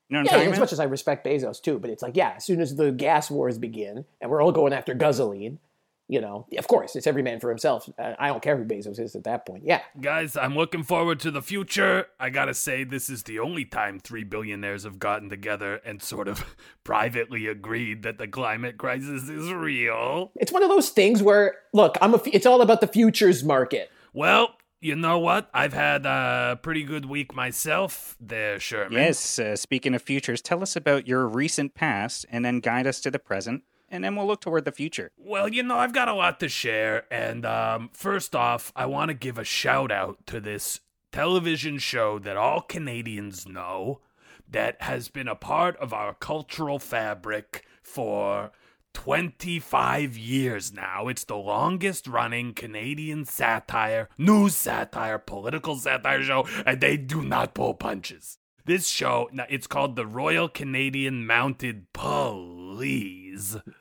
You 0.10 0.16
know 0.16 0.24
what 0.24 0.34
I'm 0.34 0.40
Yeah, 0.40 0.42
as 0.44 0.48
about? 0.48 0.60
much 0.60 0.74
as 0.74 0.80
I 0.80 0.86
respect 0.86 1.26
Bezos 1.26 1.62
too, 1.62 1.80
but 1.80 1.90
it's 1.90 2.02
like, 2.02 2.16
yeah, 2.16 2.34
as 2.38 2.46
soon 2.46 2.62
as 2.62 2.76
the 2.76 2.92
gas 2.92 3.30
wars 3.30 3.58
begin 3.58 4.06
and 4.22 4.32
we're 4.32 4.42
all 4.42 4.52
going 4.52 4.74
after 4.74 4.94
guzzling, 4.94 5.60
you 6.08 6.22
know, 6.22 6.48
of 6.58 6.68
course, 6.68 6.96
it's 6.96 7.06
every 7.06 7.22
man 7.22 7.40
for 7.40 7.50
himself. 7.50 7.90
Uh, 8.00 8.14
I 8.18 8.28
don't 8.28 8.42
care 8.42 8.58
who 8.58 8.64
Bezos 8.64 9.00
is 9.00 9.16
at 9.16 9.26
that 9.26 9.46
point. 9.46 9.64
Yeah. 9.66 9.82
Guys, 10.00 10.38
I'm 10.38 10.56
looking 10.56 10.84
forward 10.84 11.20
to 11.22 11.32
the 11.32 11.42
future. 11.42 12.08
I 12.20 12.30
gotta 12.30 12.54
say, 12.54 12.84
this 12.84 13.10
is 13.10 13.24
the 13.24 13.40
only 13.40 13.66
time 13.66 14.00
three 14.00 14.24
billionaires 14.24 14.84
have 14.84 15.00
gotten 15.00 15.30
together 15.30 15.82
and 15.84 16.02
sort 16.02 16.28
of 16.28 16.56
privately 16.84 17.48
agreed 17.48 18.04
that 18.04 18.18
the 18.18 18.28
climate 18.28 18.78
crisis 18.78 19.28
is 19.28 19.52
real. 19.52 20.32
It's 20.36 20.52
one 20.52 20.64
of 20.64 20.70
those 20.70 20.90
things 20.90 21.22
where, 21.22 21.56
look, 21.74 21.98
I'm 22.02 22.14
a, 22.14 22.18
f- 22.18 22.28
it's 22.28 22.46
all 22.46 22.62
about 22.62 22.80
the 22.82 22.88
futures 22.88 23.44
market. 23.44 23.92
Well, 24.14 24.56
you 24.80 24.96
know 24.96 25.20
what? 25.20 25.50
I've 25.54 25.74
had 25.74 26.06
a 26.06 26.58
pretty 26.62 26.84
good 26.84 27.06
week 27.06 27.36
myself 27.36 28.16
there, 28.20 28.60
Sherman. 28.60 28.94
Yes, 28.94 29.40
uh, 29.40 29.56
speaking 29.56 29.94
of 29.94 30.02
futures, 30.02 30.42
tell 30.42 30.62
us 30.62 30.76
about 30.76 31.08
your 31.08 31.28
recent 31.28 31.74
past 31.74 32.26
and 32.30 32.46
then 32.46 32.60
guide 32.60 32.88
us 32.88 33.02
to 33.02 33.12
the 33.12 33.20
present 33.20 33.64
and 33.90 34.04
then 34.04 34.16
we'll 34.16 34.28
look 34.28 34.42
toward 34.42 34.66
the 34.66 34.72
future. 34.72 35.12
Well, 35.18 35.48
you 35.48 35.64
know, 35.64 35.78
I've 35.78 35.94
got 35.94 36.08
a 36.08 36.14
lot 36.14 36.40
to 36.42 36.50
share. 36.50 37.06
And 37.12 37.46
um, 37.46 37.90
first 37.94 38.36
off, 38.36 38.72
I 38.76 38.86
want 38.86 39.10
to 39.10 39.16
give 39.16 39.38
a 39.38 39.44
shout 39.44 39.92
out 39.92 40.26
to 40.28 40.40
this 40.40 40.82
television 41.12 41.78
show 41.78 42.20
that 42.20 42.38
all 42.38 42.62
Canadians 42.62 43.48
know 43.48 44.02
that 44.50 44.82
has 44.82 45.10
been 45.10 45.28
a 45.28 45.36
part 45.36 45.78
of 45.78 45.94
our 45.94 46.14
cultural 46.14 46.80
fabric 46.80 47.66
for 47.82 48.52
25 48.94 50.18
years 50.18 50.74
now. 50.74 51.08
It's 51.08 51.24
the 51.24 51.36
longest 51.36 52.08
running 52.08 52.54
Canadian 52.54 53.26
satire, 53.26 54.10
news 54.18 54.56
satire, 54.56 55.20
political 55.20 55.76
satire 55.76 56.24
show, 56.24 56.48
and 56.66 56.82
they 56.82 56.98
do 56.98 57.22
not 57.22 57.54
pull 57.54 57.74
punches. 57.74 58.38
This 58.66 58.88
show, 58.88 59.30
it's 59.50 59.68
called 59.68 59.96
the 59.96 60.06
Royal 60.06 60.50
Canadian 60.50 61.26
Mounted 61.26 61.94
Police. 61.94 63.27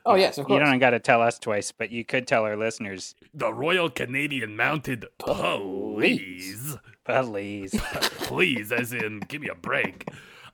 Oh, 0.05 0.15
yes, 0.15 0.37
of 0.37 0.49
You 0.49 0.59
don't 0.59 0.79
got 0.79 0.91
to 0.91 0.99
tell 0.99 1.21
us 1.21 1.39
twice, 1.39 1.71
but 1.71 1.91
you 1.91 2.03
could 2.05 2.27
tell 2.27 2.43
our 2.43 2.57
listeners. 2.57 3.15
the 3.33 3.53
Royal 3.53 3.89
Canadian 3.89 4.55
Mounted 4.55 5.05
Police. 5.17 6.77
Police. 7.03 7.75
Please, 8.21 8.71
as 8.71 8.93
in, 8.93 9.19
give 9.27 9.41
me 9.41 9.49
a 9.49 9.55
break. 9.55 10.07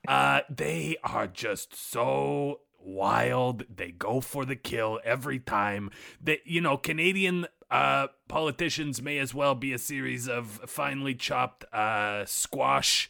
Uh, 0.06 0.40
they 0.50 0.96
are 1.02 1.26
just 1.26 1.74
so 1.74 2.60
wild. 2.78 3.64
They 3.74 3.90
go 3.90 4.20
for 4.20 4.44
the 4.44 4.56
kill 4.56 5.00
every 5.04 5.38
time. 5.38 5.90
That 6.20 6.40
you 6.44 6.60
know, 6.60 6.76
Canadian 6.76 7.46
uh, 7.70 8.08
politicians 8.28 9.02
may 9.02 9.18
as 9.18 9.34
well 9.34 9.54
be 9.54 9.72
a 9.72 9.78
series 9.78 10.28
of 10.28 10.60
finely 10.66 11.14
chopped 11.14 11.64
uh, 11.72 12.24
squash 12.26 13.08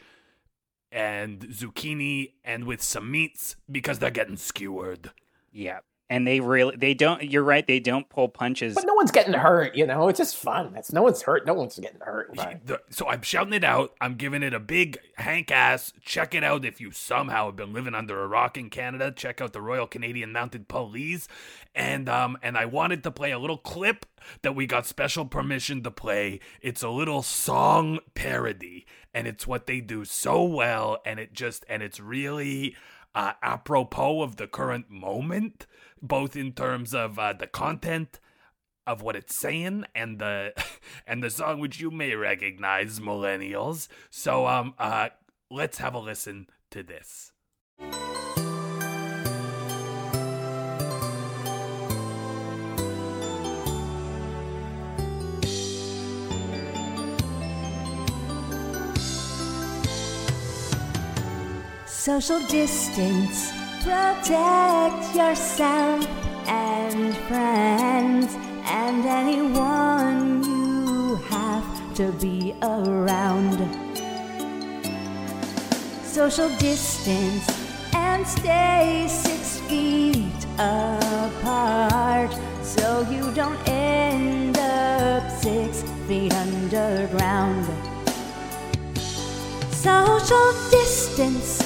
and 0.92 1.40
zucchini 1.48 2.32
and 2.44 2.64
with 2.64 2.80
some 2.80 3.10
meats 3.10 3.56
because 3.70 3.98
they're 3.98 4.10
getting 4.10 4.36
skewered. 4.36 5.10
Yeah. 5.54 5.78
And 6.10 6.26
they 6.26 6.40
really 6.40 6.76
they 6.76 6.92
don't 6.92 7.22
you're 7.22 7.42
right, 7.42 7.66
they 7.66 7.80
don't 7.80 8.06
pull 8.10 8.28
punches. 8.28 8.74
but 8.74 8.84
no 8.86 8.92
one's 8.92 9.10
getting 9.10 9.32
hurt, 9.32 9.74
you 9.74 9.86
know? 9.86 10.08
It's 10.08 10.18
just 10.18 10.36
fun. 10.36 10.74
It's, 10.76 10.92
no 10.92 11.02
one's 11.02 11.22
hurt. 11.22 11.46
No 11.46 11.54
one's 11.54 11.78
getting 11.78 12.00
hurt. 12.00 12.30
But 12.34 12.66
The- 12.66 12.80
so 12.90 13.08
I'm 13.08 13.22
shouting 13.22 13.54
it 13.54 13.64
out. 13.64 13.94
I'm 14.02 14.16
giving 14.16 14.42
it 14.42 14.52
a 14.52 14.60
big 14.60 14.98
Hank 15.16 15.50
ass. 15.50 15.94
Check 16.02 16.34
it 16.34 16.44
out 16.44 16.66
if 16.66 16.78
you 16.78 16.90
somehow 16.90 17.46
have 17.46 17.56
been 17.56 17.72
living 17.72 17.94
under 17.94 18.22
a 18.22 18.26
rock 18.28 18.58
in 18.58 18.68
Canada. 18.68 19.12
Check 19.12 19.40
out 19.40 19.54
the 19.54 19.62
Royal 19.62 19.86
Canadian 19.86 20.30
Mounted 20.30 20.68
Police. 20.68 21.26
And 21.74 22.06
um 22.10 22.36
and 22.42 22.58
I 22.58 22.66
wanted 22.66 23.02
to 23.04 23.10
play 23.10 23.32
a 23.32 23.38
little 23.38 23.56
clip 23.58 24.04
that 24.42 24.54
we 24.54 24.66
got 24.66 24.84
special 24.86 25.24
permission 25.24 25.82
to 25.84 25.90
play. 25.90 26.38
It's 26.60 26.82
a 26.82 26.90
little 26.90 27.22
song 27.22 27.98
parody 28.14 28.84
and 29.14 29.26
it's 29.26 29.46
what 29.46 29.66
they 29.66 29.80
do 29.80 30.04
so 30.04 30.44
well 30.44 30.98
and 31.06 31.18
it 31.18 31.32
just 31.32 31.64
and 31.68 31.82
it's 31.82 31.98
really 31.98 32.76
uh, 33.14 33.32
apropos 33.42 34.22
of 34.22 34.36
the 34.36 34.46
current 34.46 34.90
moment, 34.90 35.66
both 36.02 36.36
in 36.36 36.52
terms 36.52 36.94
of 36.94 37.18
uh, 37.18 37.32
the 37.32 37.46
content 37.46 38.20
of 38.86 39.02
what 39.02 39.16
it's 39.16 39.34
saying 39.34 39.84
and 39.94 40.18
the 40.18 40.52
and 41.06 41.22
the 41.22 41.30
song 41.30 41.58
which 41.60 41.80
you 41.80 41.90
may 41.90 42.14
recognize 42.14 43.00
millennials. 43.00 43.88
So 44.10 44.46
um 44.46 44.74
uh 44.78 45.08
let's 45.50 45.78
have 45.78 45.94
a 45.94 45.98
listen 45.98 46.48
to 46.70 46.82
this 46.82 47.32
Social 62.04 62.40
distance, 62.48 63.50
protect 63.80 65.16
yourself 65.16 66.06
and 66.46 67.16
friends 67.28 68.36
and 68.66 69.06
anyone 69.06 70.42
you 70.44 71.16
have 71.30 71.94
to 71.94 72.12
be 72.20 72.54
around. 72.60 73.56
Social 76.02 76.50
distance 76.58 77.48
and 77.94 78.26
stay 78.26 79.06
six 79.08 79.60
feet 79.60 80.44
apart 80.58 82.36
so 82.62 83.00
you 83.10 83.32
don't 83.32 83.66
end 83.66 84.58
up 84.58 85.30
six 85.30 85.82
feet 86.06 86.34
underground 86.34 87.66
social 89.72 90.52
distance. 90.70 91.63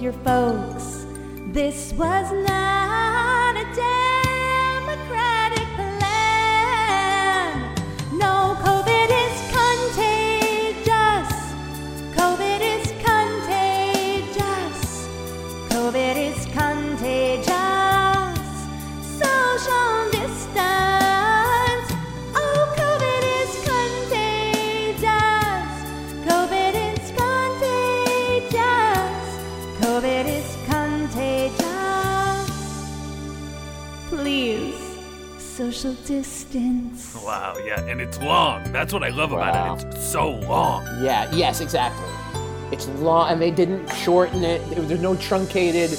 Your 0.00 0.12
folks. 0.24 1.04
This 1.52 1.92
was 1.92 2.32
not 2.48 2.89
Wow, 37.50 37.64
yeah, 37.64 37.80
and 37.86 38.00
it's 38.00 38.18
long. 38.20 38.70
That's 38.70 38.92
what 38.92 39.02
I 39.02 39.08
love 39.08 39.32
about 39.32 39.82
it. 39.82 39.86
It's 39.88 40.06
so 40.06 40.30
long. 40.30 40.84
Yeah, 41.02 41.28
yes, 41.34 41.60
exactly. 41.60 42.06
It's 42.70 42.86
long, 43.00 43.32
and 43.32 43.42
they 43.42 43.50
didn't 43.50 43.88
shorten 43.88 44.44
it. 44.44 44.62
There's 44.70 45.00
no 45.00 45.16
truncated. 45.16 45.90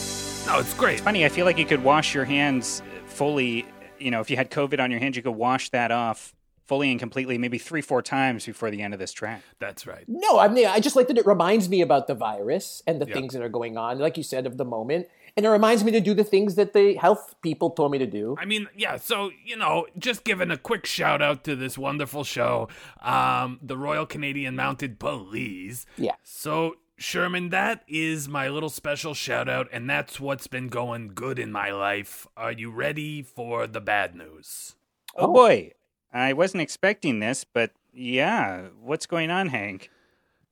No, 0.45 0.59
it's 0.59 0.73
great. 0.75 0.93
It's 0.93 1.01
funny, 1.01 1.25
I 1.25 1.29
feel 1.29 1.45
like 1.45 1.57
you 1.57 1.65
could 1.65 1.83
wash 1.83 2.15
your 2.15 2.23
hands 2.23 2.81
fully. 3.05 3.65
You 3.99 4.11
know, 4.11 4.21
if 4.21 4.29
you 4.29 4.37
had 4.37 4.49
COVID 4.49 4.79
on 4.79 4.91
your 4.91 5.01
hands, 5.01 5.17
you 5.17 5.23
could 5.23 5.31
wash 5.31 5.69
that 5.71 5.91
off 5.91 6.33
fully 6.67 6.89
and 6.89 6.99
completely, 7.01 7.37
maybe 7.37 7.57
three, 7.57 7.81
four 7.81 8.01
times 8.01 8.45
before 8.45 8.71
the 8.71 8.81
end 8.81 8.93
of 8.93 8.99
this 9.01 9.11
track. 9.11 9.41
That's 9.59 9.85
right. 9.85 10.05
No, 10.07 10.39
I 10.39 10.47
mean, 10.47 10.67
I 10.67 10.79
just 10.79 10.95
like 10.95 11.09
that 11.09 11.17
it 11.17 11.25
reminds 11.25 11.67
me 11.67 11.81
about 11.81 12.07
the 12.07 12.15
virus 12.15 12.81
and 12.87 13.01
the 13.01 13.07
Yeah. 13.07 13.13
things 13.15 13.33
that 13.33 13.41
are 13.43 13.49
going 13.49 13.77
on, 13.77 13.99
like 13.99 14.15
you 14.15 14.23
said, 14.23 14.45
of 14.47 14.55
the 14.57 14.63
moment. 14.63 15.07
And 15.37 15.45
it 15.45 15.49
reminds 15.49 15.83
me 15.83 15.91
to 15.93 15.99
do 16.01 16.13
the 16.13 16.23
things 16.23 16.55
that 16.55 16.73
the 16.73 16.95
health 16.95 17.35
people 17.41 17.69
told 17.71 17.91
me 17.91 17.97
to 17.97 18.05
do. 18.07 18.35
I 18.39 18.45
mean, 18.45 18.67
yeah, 18.75 18.97
so, 18.97 19.31
you 19.45 19.55
know, 19.55 19.87
just 19.97 20.23
giving 20.23 20.51
a 20.51 20.57
quick 20.57 20.85
shout 20.85 21.21
out 21.21 21.43
to 21.45 21.55
this 21.55 21.77
wonderful 21.77 22.23
show, 22.23 22.67
um, 23.01 23.59
the 23.61 23.77
Royal 23.77 24.05
Canadian 24.05 24.55
Mounted 24.55 24.99
Police. 24.99 25.85
Yeah. 25.97 26.15
So, 26.23 26.75
Sherman, 26.97 27.49
that 27.49 27.83
is 27.87 28.27
my 28.27 28.47
little 28.49 28.69
special 28.69 29.13
shout 29.13 29.49
out, 29.49 29.67
and 29.71 29.89
that's 29.89 30.19
what's 30.19 30.47
been 30.47 30.67
going 30.67 31.11
good 31.15 31.39
in 31.39 31.51
my 31.51 31.71
life. 31.71 32.27
Are 32.37 32.51
you 32.51 32.69
ready 32.69 33.21
for 33.23 33.65
the 33.67 33.81
bad 33.81 34.15
news? 34.15 34.75
Oh, 35.15 35.27
Oh. 35.27 35.33
boy, 35.33 35.71
I 36.13 36.33
wasn't 36.33 36.61
expecting 36.61 37.19
this, 37.19 37.43
but 37.43 37.71
yeah, 37.93 38.67
what's 38.81 39.05
going 39.05 39.31
on, 39.31 39.47
Hank? 39.49 39.89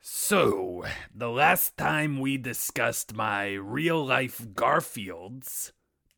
So, 0.01 0.85
the 1.13 1.29
last 1.29 1.75
time 1.77 2.19
we 2.19 2.37
discussed 2.37 3.13
my 3.13 3.53
real 3.53 4.03
life 4.05 4.39
Garfields, 4.53 5.73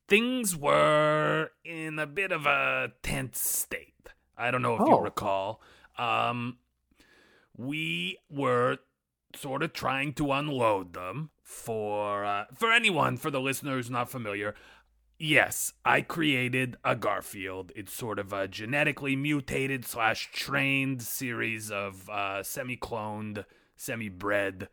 things 0.07 0.55
were 0.55 1.49
in 1.65 1.97
a 1.97 2.05
bit 2.05 2.31
of 2.31 2.45
a 2.45 2.93
tense 3.01 3.39
state. 3.41 4.09
I 4.37 4.51
don't 4.51 4.61
know 4.61 4.75
if 4.75 4.81
Oh. 4.81 4.87
you'll 4.87 5.01
recall. 5.01 5.61
Um, 5.97 6.59
we 7.57 8.17
were 8.29 8.79
sort 9.35 9.63
of 9.63 9.73
trying 9.73 10.13
to 10.13 10.31
unload 10.31 10.93
them 10.93 11.31
for 11.41 12.23
uh, 12.23 12.45
for 12.53 12.71
anyone 12.71 13.17
for 13.17 13.31
the 13.31 13.41
listener 13.41 13.75
who's 13.75 13.89
not 13.89 14.09
familiar. 14.09 14.53
Yes, 15.17 15.73
I 15.85 16.01
created 16.01 16.77
a 16.83 16.95
Garfield. 16.95 17.71
It's 17.75 17.93
sort 17.93 18.17
of 18.19 18.33
a 18.33 18.47
genetically 18.47 19.15
mutated 19.15 19.85
slash 19.85 20.31
trained 20.31 21.01
series 21.03 21.69
of 21.71 22.09
uh, 22.09 22.41
semi-cloned, 22.41 23.45
semi-bred 23.81 24.67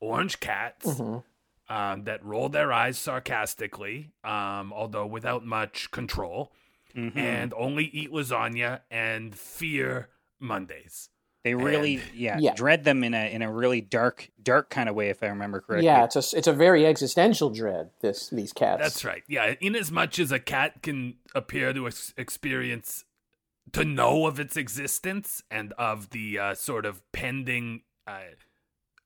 orange 0.00 0.40
cats 0.40 0.86
Mm-hmm. 0.86 1.72
um, 1.74 2.04
that 2.04 2.24
roll 2.24 2.48
their 2.48 2.72
eyes 2.72 2.98
sarcastically, 2.98 4.10
um, 4.24 4.72
although 4.72 5.06
without 5.06 5.44
much 5.44 5.90
control, 5.90 6.52
Mhm. 6.96 7.16
and 7.16 7.54
only 7.56 7.84
eat 7.84 8.10
lasagna 8.10 8.80
and 8.90 9.36
fear 9.38 10.08
Mondays. 10.40 11.10
They 11.44 11.54
really, 11.54 11.96
And- 11.96 12.14
yeah, 12.14 12.38
Yeah. 12.40 12.54
dread 12.54 12.84
them 12.84 13.02
in 13.04 13.14
a 13.14 13.32
in 13.32 13.40
a 13.42 13.50
really 13.50 13.80
dark, 13.80 14.28
dark 14.42 14.68
kind 14.68 14.88
of 14.88 14.94
way, 14.94 15.08
if 15.10 15.22
I 15.22 15.28
remember 15.28 15.60
correctly. 15.60 15.86
Yeah, 15.86 16.04
it's 16.04 16.16
a 16.16 16.36
it's 16.36 16.46
a 16.48 16.52
very 16.52 16.84
existential 16.86 17.48
dread. 17.50 17.90
This 18.00 18.28
these 18.30 18.52
cats. 18.52 18.82
That's 18.82 19.04
right. 19.04 19.22
Yeah, 19.28 19.54
in 19.60 19.74
as 19.76 19.90
much 19.90 20.18
as 20.18 20.32
a 20.32 20.38
cat 20.40 20.82
can 20.82 21.16
appear 21.34 21.72
to 21.72 21.86
ex- 21.86 22.12
experience, 22.18 23.04
to 23.72 23.84
know 23.84 24.26
of 24.26 24.38
its 24.40 24.56
existence 24.56 25.42
and 25.50 25.72
of 25.74 26.10
the 26.10 26.38
uh, 26.38 26.54
sort 26.54 26.84
of 26.84 27.00
pending 27.12 27.82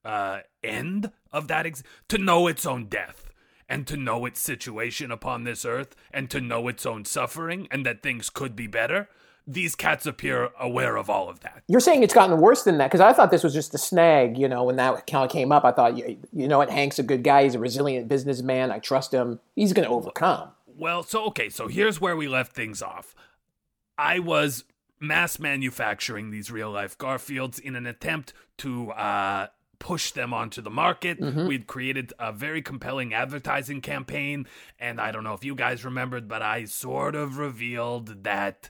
uh, 0.04 0.08
uh, 0.08 0.40
end 0.62 1.10
of 1.32 1.48
that, 1.48 1.66
ex- 1.66 1.82
to 2.08 2.18
know 2.18 2.46
its 2.46 2.66
own 2.66 2.86
death 2.86 3.30
and 3.68 3.86
to 3.86 3.96
know 3.96 4.26
its 4.26 4.40
situation 4.40 5.10
upon 5.10 5.44
this 5.44 5.64
earth 5.64 5.96
and 6.12 6.30
to 6.30 6.40
know 6.40 6.68
its 6.68 6.84
own 6.84 7.04
suffering 7.04 7.66
and 7.70 7.84
that 7.86 8.02
things 8.02 8.30
could 8.30 8.54
be 8.54 8.66
better. 8.66 9.08
These 9.46 9.74
cats 9.74 10.06
appear 10.06 10.50
aware 10.58 10.96
of 10.96 11.10
all 11.10 11.28
of 11.28 11.40
that. 11.40 11.62
You're 11.68 11.80
saying 11.80 12.02
it's 12.02 12.14
gotten 12.14 12.40
worse 12.40 12.62
than 12.64 12.78
that 12.78 12.88
because 12.88 13.00
I 13.00 13.12
thought 13.12 13.30
this 13.30 13.44
was 13.44 13.52
just 13.52 13.74
a 13.74 13.78
snag. 13.78 14.38
You 14.38 14.48
know, 14.48 14.64
when 14.64 14.76
that 14.76 15.06
kind 15.06 15.24
of 15.24 15.30
came 15.30 15.52
up, 15.52 15.64
I 15.64 15.72
thought, 15.72 15.98
you, 15.98 16.16
you 16.32 16.48
know 16.48 16.58
what, 16.58 16.70
Hank's 16.70 16.98
a 16.98 17.02
good 17.02 17.22
guy. 17.22 17.44
He's 17.44 17.54
a 17.54 17.58
resilient 17.58 18.08
businessman. 18.08 18.70
I 18.70 18.78
trust 18.78 19.12
him. 19.12 19.40
He's 19.54 19.74
going 19.74 19.86
to 19.86 19.92
overcome. 19.92 20.50
Well, 20.66 21.02
so 21.02 21.26
okay, 21.26 21.50
so 21.50 21.68
here's 21.68 22.00
where 22.00 22.16
we 22.16 22.26
left 22.26 22.52
things 22.52 22.80
off. 22.80 23.14
I 23.98 24.18
was 24.18 24.64
mass 25.00 25.38
manufacturing 25.38 26.30
these 26.30 26.50
real 26.50 26.70
life 26.70 26.96
Garfields 26.98 27.58
in 27.58 27.76
an 27.76 27.86
attempt 27.86 28.32
to 28.58 28.90
uh, 28.92 29.48
push 29.78 30.12
them 30.12 30.32
onto 30.32 30.62
the 30.62 30.70
market. 30.70 31.20
We'd 31.20 31.66
created 31.66 32.12
a 32.18 32.32
very 32.32 32.62
compelling 32.62 33.12
advertising 33.12 33.80
campaign, 33.82 34.46
and 34.78 35.00
I 35.00 35.12
don't 35.12 35.24
know 35.24 35.34
if 35.34 35.44
you 35.44 35.54
guys 35.54 35.84
remembered, 35.84 36.28
but 36.28 36.40
I 36.42 36.64
sort 36.64 37.14
of 37.14 37.36
revealed 37.38 38.24
that 38.24 38.68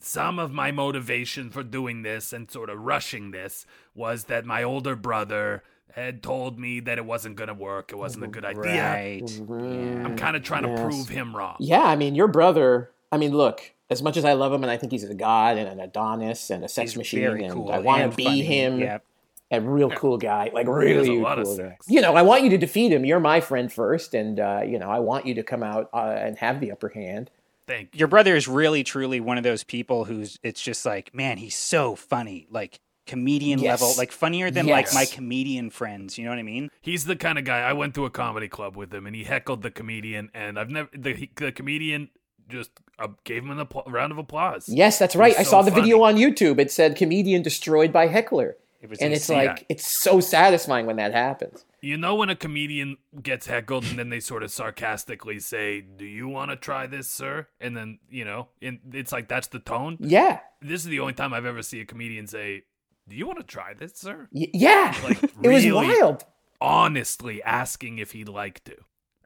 some 0.00 0.38
of 0.38 0.52
my 0.52 0.70
motivation 0.70 1.48
for 1.50 1.62
doing 1.62 2.02
this 2.02 2.32
and 2.32 2.50
sort 2.50 2.68
of 2.68 2.78
rushing 2.80 3.30
this 3.30 3.64
was 3.94 4.24
that 4.24 4.44
my 4.44 4.62
older 4.62 4.94
brother 4.96 5.62
had 5.92 6.22
told 6.22 6.58
me 6.58 6.80
that 6.80 6.98
it 6.98 7.06
wasn't 7.06 7.36
going 7.36 7.48
to 7.48 7.54
work. 7.54 7.92
It 7.92 7.96
wasn't 7.96 8.24
a 8.24 8.28
good 8.28 8.44
idea. 8.44 8.62
right. 8.62 9.30
Yeah. 9.30 10.04
I'm 10.04 10.16
kind 10.16 10.36
of 10.36 10.42
trying 10.42 10.64
to 10.64 10.74
prove 10.82 11.08
him 11.08 11.34
wrong. 11.34 11.56
Yeah, 11.60 11.84
I 11.84 11.96
mean, 11.96 12.14
your 12.14 12.28
brother. 12.28 12.90
I 13.12 13.16
mean, 13.16 13.32
look. 13.32 13.73
As 13.90 14.02
much 14.02 14.16
as 14.16 14.24
I 14.24 14.32
love 14.32 14.52
him, 14.52 14.62
and 14.64 14.70
I 14.70 14.76
think 14.78 14.92
he's 14.92 15.04
a 15.04 15.14
god 15.14 15.58
and 15.58 15.68
an 15.68 15.78
Adonis 15.80 16.50
and 16.50 16.64
a 16.64 16.68
sex 16.68 16.92
He's 16.92 16.98
machine, 16.98 17.20
very 17.20 17.44
and 17.44 17.52
cool 17.52 17.70
I 17.70 17.78
want 17.80 18.10
to 18.10 18.16
be 18.16 18.24
funny. 18.24 18.42
him. 18.42 18.78
Yep. 18.80 19.04
a 19.50 19.60
real 19.60 19.90
cool 19.90 20.16
guy, 20.16 20.50
like 20.54 20.66
really 20.66 21.18
a 21.18 21.22
lot 21.22 21.36
cool 21.42 21.56
guy. 21.56 21.62
sex. 21.70 21.86
You 21.88 22.00
know, 22.00 22.14
I 22.16 22.22
want 22.22 22.42
you 22.44 22.50
to 22.50 22.58
defeat 22.58 22.90
him. 22.92 23.04
You're 23.04 23.20
my 23.20 23.40
friend 23.40 23.70
first, 23.72 24.14
and 24.14 24.40
uh, 24.40 24.62
you 24.66 24.78
know, 24.78 24.88
I 24.90 25.00
want 25.00 25.26
you 25.26 25.34
to 25.34 25.42
come 25.42 25.62
out 25.62 25.90
uh, 25.92 26.14
and 26.18 26.38
have 26.38 26.60
the 26.60 26.72
upper 26.72 26.88
hand. 26.88 27.30
Thank 27.66 27.94
you. 27.94 27.98
Your 28.00 28.08
brother 28.08 28.34
is 28.36 28.48
really, 28.48 28.82
truly 28.84 29.20
one 29.20 29.36
of 29.38 29.44
those 29.44 29.62
people 29.64 30.04
who's. 30.06 30.38
It's 30.42 30.60
just 30.62 30.84
like, 30.86 31.14
man, 31.14 31.36
he's 31.36 31.54
so 31.56 31.94
funny, 31.94 32.46
like 32.50 32.80
comedian 33.06 33.58
Yes. 33.58 33.82
level, 33.82 33.94
like 33.98 34.12
funnier 34.12 34.50
than 34.50 34.66
Yes. 34.66 34.94
like 34.94 35.08
my 35.10 35.14
comedian 35.14 35.68
friends. 35.68 36.16
You 36.16 36.24
know 36.24 36.30
what 36.30 36.38
I 36.38 36.42
mean? 36.42 36.70
He's 36.80 37.04
the 37.04 37.16
kind 37.16 37.38
of 37.38 37.44
guy. 37.44 37.60
I 37.60 37.74
went 37.74 37.94
to 37.96 38.06
a 38.06 38.10
comedy 38.10 38.48
club 38.48 38.76
with 38.76 38.92
him, 38.94 39.06
and 39.06 39.14
he 39.14 39.24
heckled 39.24 39.60
the 39.62 39.70
comedian, 39.70 40.30
and 40.32 40.58
I've 40.58 40.70
never 40.70 40.88
the 40.94 41.28
the 41.36 41.52
comedian 41.52 42.08
just 42.48 42.70
uh, 42.98 43.08
gave 43.24 43.44
him 43.44 43.58
a 43.58 43.66
appl- 43.66 43.90
round 43.90 44.12
of 44.12 44.18
applause. 44.18 44.68
Yes, 44.68 44.98
that's 44.98 45.16
right. 45.16 45.34
I 45.38 45.42
so 45.42 45.50
saw 45.50 45.62
the 45.62 45.70
funny. 45.70 45.82
video 45.82 46.02
on 46.02 46.16
YouTube. 46.16 46.58
It 46.58 46.70
said 46.70 46.96
"comedian 46.96 47.42
destroyed 47.42 47.92
by 47.92 48.06
heckler," 48.06 48.56
It 48.80 48.90
and 49.00 49.12
it's 49.14 49.28
like 49.28 49.64
it's 49.68 49.86
so 49.86 50.20
satisfying 50.20 50.86
when 50.86 50.96
that 50.96 51.12
happens. 51.12 51.64
You 51.80 51.98
know 51.98 52.14
when 52.14 52.30
a 52.30 52.36
comedian 52.36 52.96
gets 53.22 53.46
heckled, 53.46 53.84
and 53.84 53.98
then 53.98 54.08
they 54.08 54.20
sort 54.20 54.42
of 54.42 54.50
sarcastically 54.50 55.38
say, 55.40 55.80
"Do 55.82 56.04
you 56.06 56.28
want 56.28 56.50
to 56.50 56.56
try 56.56 56.86
this, 56.86 57.08
sir?" 57.10 57.46
And 57.60 57.76
then 57.76 57.98
you 58.10 58.24
know, 58.24 58.48
and 58.62 58.78
it's 58.92 59.12
like 59.12 59.28
that's 59.28 59.48
the 59.48 59.58
tone. 59.58 59.96
Yeah, 60.00 60.40
This 60.62 60.80
is 60.82 60.86
the 60.86 61.00
only 61.00 61.12
time 61.12 61.34
I've 61.34 61.44
ever 61.44 61.62
seen 61.62 61.82
a 61.82 61.84
comedian 61.86 62.26
say, 62.26 62.64
"Do 63.08 63.16
you 63.16 63.26
want 63.26 63.38
to 63.40 63.44
try 63.44 63.74
this, 63.74 63.96
sir?" 63.96 64.28
Y- 64.32 64.48
yeah. 64.54 64.96
Like, 65.04 65.22
it 65.42 65.48
was 65.48 65.66
wild. 65.70 66.24
honestly 66.60 67.42
asking 67.42 67.98
if 67.98 68.12
he'd 68.12 68.28
like 68.28 68.64
to. 68.64 68.76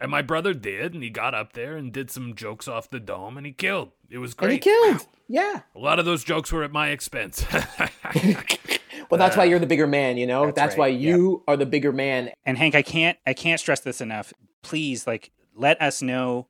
And 0.01 0.11
my 0.11 0.23
brother 0.23 0.55
did, 0.55 0.95
and 0.95 1.03
he 1.03 1.11
got 1.11 1.35
up 1.35 1.55
there 1.55 1.77
and 1.77 1.93
did 1.93 2.11
some 2.11 2.35
jokes 2.35 2.69
off 2.69 2.89
the 2.89 3.01
dome, 3.01 3.37
and 3.37 3.45
he 3.45 3.53
killed. 3.53 3.91
It 4.09 4.19
was 4.19 4.35
great. 4.35 4.53
And 4.53 4.63
great. 4.63 4.73
he 4.73 4.91
killed. 4.93 5.07
Yeah. 5.31 5.61
A 5.77 5.79
lot 5.79 5.99
of 5.99 6.07
those 6.07 6.25
jokes 6.25 6.51
were 6.51 6.63
at 6.65 6.73
my 6.73 6.89
expense. 6.89 7.45
Well, 9.11 9.19
that's 9.19 9.37
why 9.37 9.45
you're 9.45 9.59
the 9.59 9.67
bigger 9.67 9.87
man. 9.87 10.17
You 10.19 10.27
know, 10.27 10.47
That's 10.47 10.57
that's, 10.57 10.73
right, 10.73 10.79
why 10.79 10.87
yep. 10.89 11.17
you 11.17 11.43
are 11.49 11.57
the 11.57 11.65
bigger 11.67 11.93
man. 11.93 12.31
And 12.45 12.59
Hank, 12.59 12.75
I 12.75 12.83
can't 12.83 13.17
I 13.27 13.33
can't 13.33 13.59
stress 13.59 13.81
this 13.81 14.01
enough. 14.03 14.33
Please, 14.63 15.07
like, 15.07 15.31
let 15.55 15.81
us 15.81 16.03
know. 16.03 16.47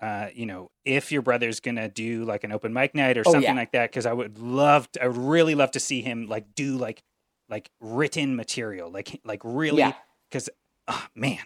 Uh, 0.00 0.28
you 0.34 0.44
know, 0.46 0.70
if 0.84 1.10
your 1.12 1.22
brother's 1.22 1.60
gonna 1.60 1.88
do 1.88 2.24
like 2.24 2.44
an 2.44 2.52
open 2.52 2.72
mic 2.72 2.94
night 2.94 3.16
or 3.16 3.22
Oh, 3.24 3.32
something 3.32 3.42
yeah. 3.44 3.54
like 3.54 3.72
that, 3.72 3.90
because 3.90 4.04
I 4.04 4.12
would 4.12 4.38
love, 4.38 4.90
to, 4.92 5.02
I 5.04 5.06
would 5.06 5.16
really 5.16 5.54
love 5.54 5.70
to 5.70 5.80
see 5.80 6.02
him 6.02 6.26
like 6.26 6.54
do 6.54 6.76
like, 6.76 7.02
like 7.48 7.70
written 7.80 8.34
material, 8.36 8.90
like 8.90 9.20
like 9.24 9.40
really, 9.44 9.78
Yeah. 9.78 9.92
because, 10.30 10.50
oh 10.88 11.06
man, 11.14 11.38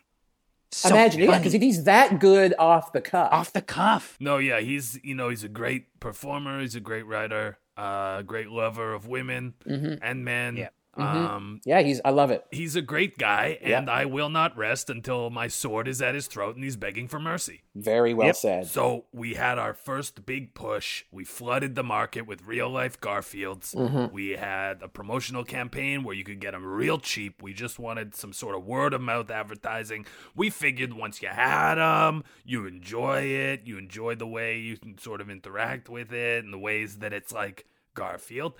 so 0.73 0.91
Imagine, 0.91 1.21
yeah, 1.21 1.27
funny. 1.29 1.39
because 1.39 1.53
he's 1.53 1.85
that 1.85 2.19
good 2.21 2.55
off 2.59 2.93
the 2.93 3.01
cuff, 3.01 3.33
off 3.33 3.53
the 3.53 3.63
cuff. 3.63 4.17
no, 4.21 4.39
yeah, 4.39 4.61
he's 4.61 4.99
you 5.03 5.15
know 5.15 5.29
he's 5.29 5.45
a 5.45 5.49
great 5.49 5.99
performer. 6.01 6.61
He's 6.61 6.75
a 6.75 6.81
great 6.81 7.07
writer. 7.07 7.59
Uh, 7.77 8.23
great 8.23 8.49
lover 8.49 8.95
of 8.95 9.07
women 9.07 9.55
Mhm. 9.69 9.99
and 10.03 10.25
men. 10.25 10.57
Yeah. 10.57 10.69
Um, 10.97 11.61
yeah, 11.65 11.81
he's. 11.83 12.01
I 12.05 12.11
love 12.11 12.31
it. 12.31 12.45
he's 12.51 12.75
a 12.77 12.83
great 12.83 13.19
guy, 13.19 13.59
Yeah. 13.63 13.79
and 13.79 13.91
I 13.91 14.05
will 14.07 14.29
not 14.31 14.57
rest 14.57 14.89
until 14.89 15.31
my 15.31 15.49
sword 15.49 15.89
is 15.89 16.01
at 16.01 16.15
his 16.15 16.27
throat 16.27 16.55
and 16.55 16.65
he's 16.65 16.77
begging 16.77 17.07
for 17.09 17.19
mercy. 17.21 17.63
Very 17.75 18.15
well 18.15 18.29
Yep. 18.29 18.37
said. 18.37 18.67
So 18.69 19.05
we 19.13 19.35
had 19.35 19.59
our 19.59 19.75
first 19.75 20.25
big 20.25 20.55
push. 20.55 21.05
We 21.13 21.25
flooded 21.25 21.75
the 21.75 21.83
market 21.83 22.23
with 22.27 22.45
real 22.47 22.71
life 22.71 22.99
Garfields. 23.01 23.75
Mm-hmm. 23.75 24.15
We 24.15 24.31
had 24.31 24.83
a 24.83 24.89
promotional 24.89 25.45
campaign 25.45 26.03
where 26.03 26.15
you 26.15 26.25
could 26.25 26.41
get 26.41 26.53
them 26.53 26.65
real 26.65 26.99
cheap. 26.99 27.43
We 27.43 27.53
just 27.53 27.79
wanted 27.79 28.15
some 28.15 28.33
sort 28.33 28.55
of 28.57 28.65
word 28.65 28.95
of 28.95 29.01
mouth 29.03 29.31
advertising. 29.31 30.07
We 30.35 30.49
figured 30.51 30.95
once 30.95 31.21
you 31.21 31.29
had 31.29 31.75
them, 31.75 32.25
you 32.45 32.67
enjoy 32.67 33.23
it. 33.25 33.63
You 33.67 33.77
enjoy 33.77 34.15
the 34.15 34.27
way 34.27 34.59
you 34.59 34.77
can 34.79 34.97
sort 34.99 35.21
of 35.21 35.29
interact 35.29 35.89
with 35.89 36.13
it 36.13 36.45
and 36.45 36.53
the 36.55 36.59
ways 36.59 36.99
that 36.99 37.13
it's 37.13 37.33
like 37.33 37.67
Garfield. 37.95 38.55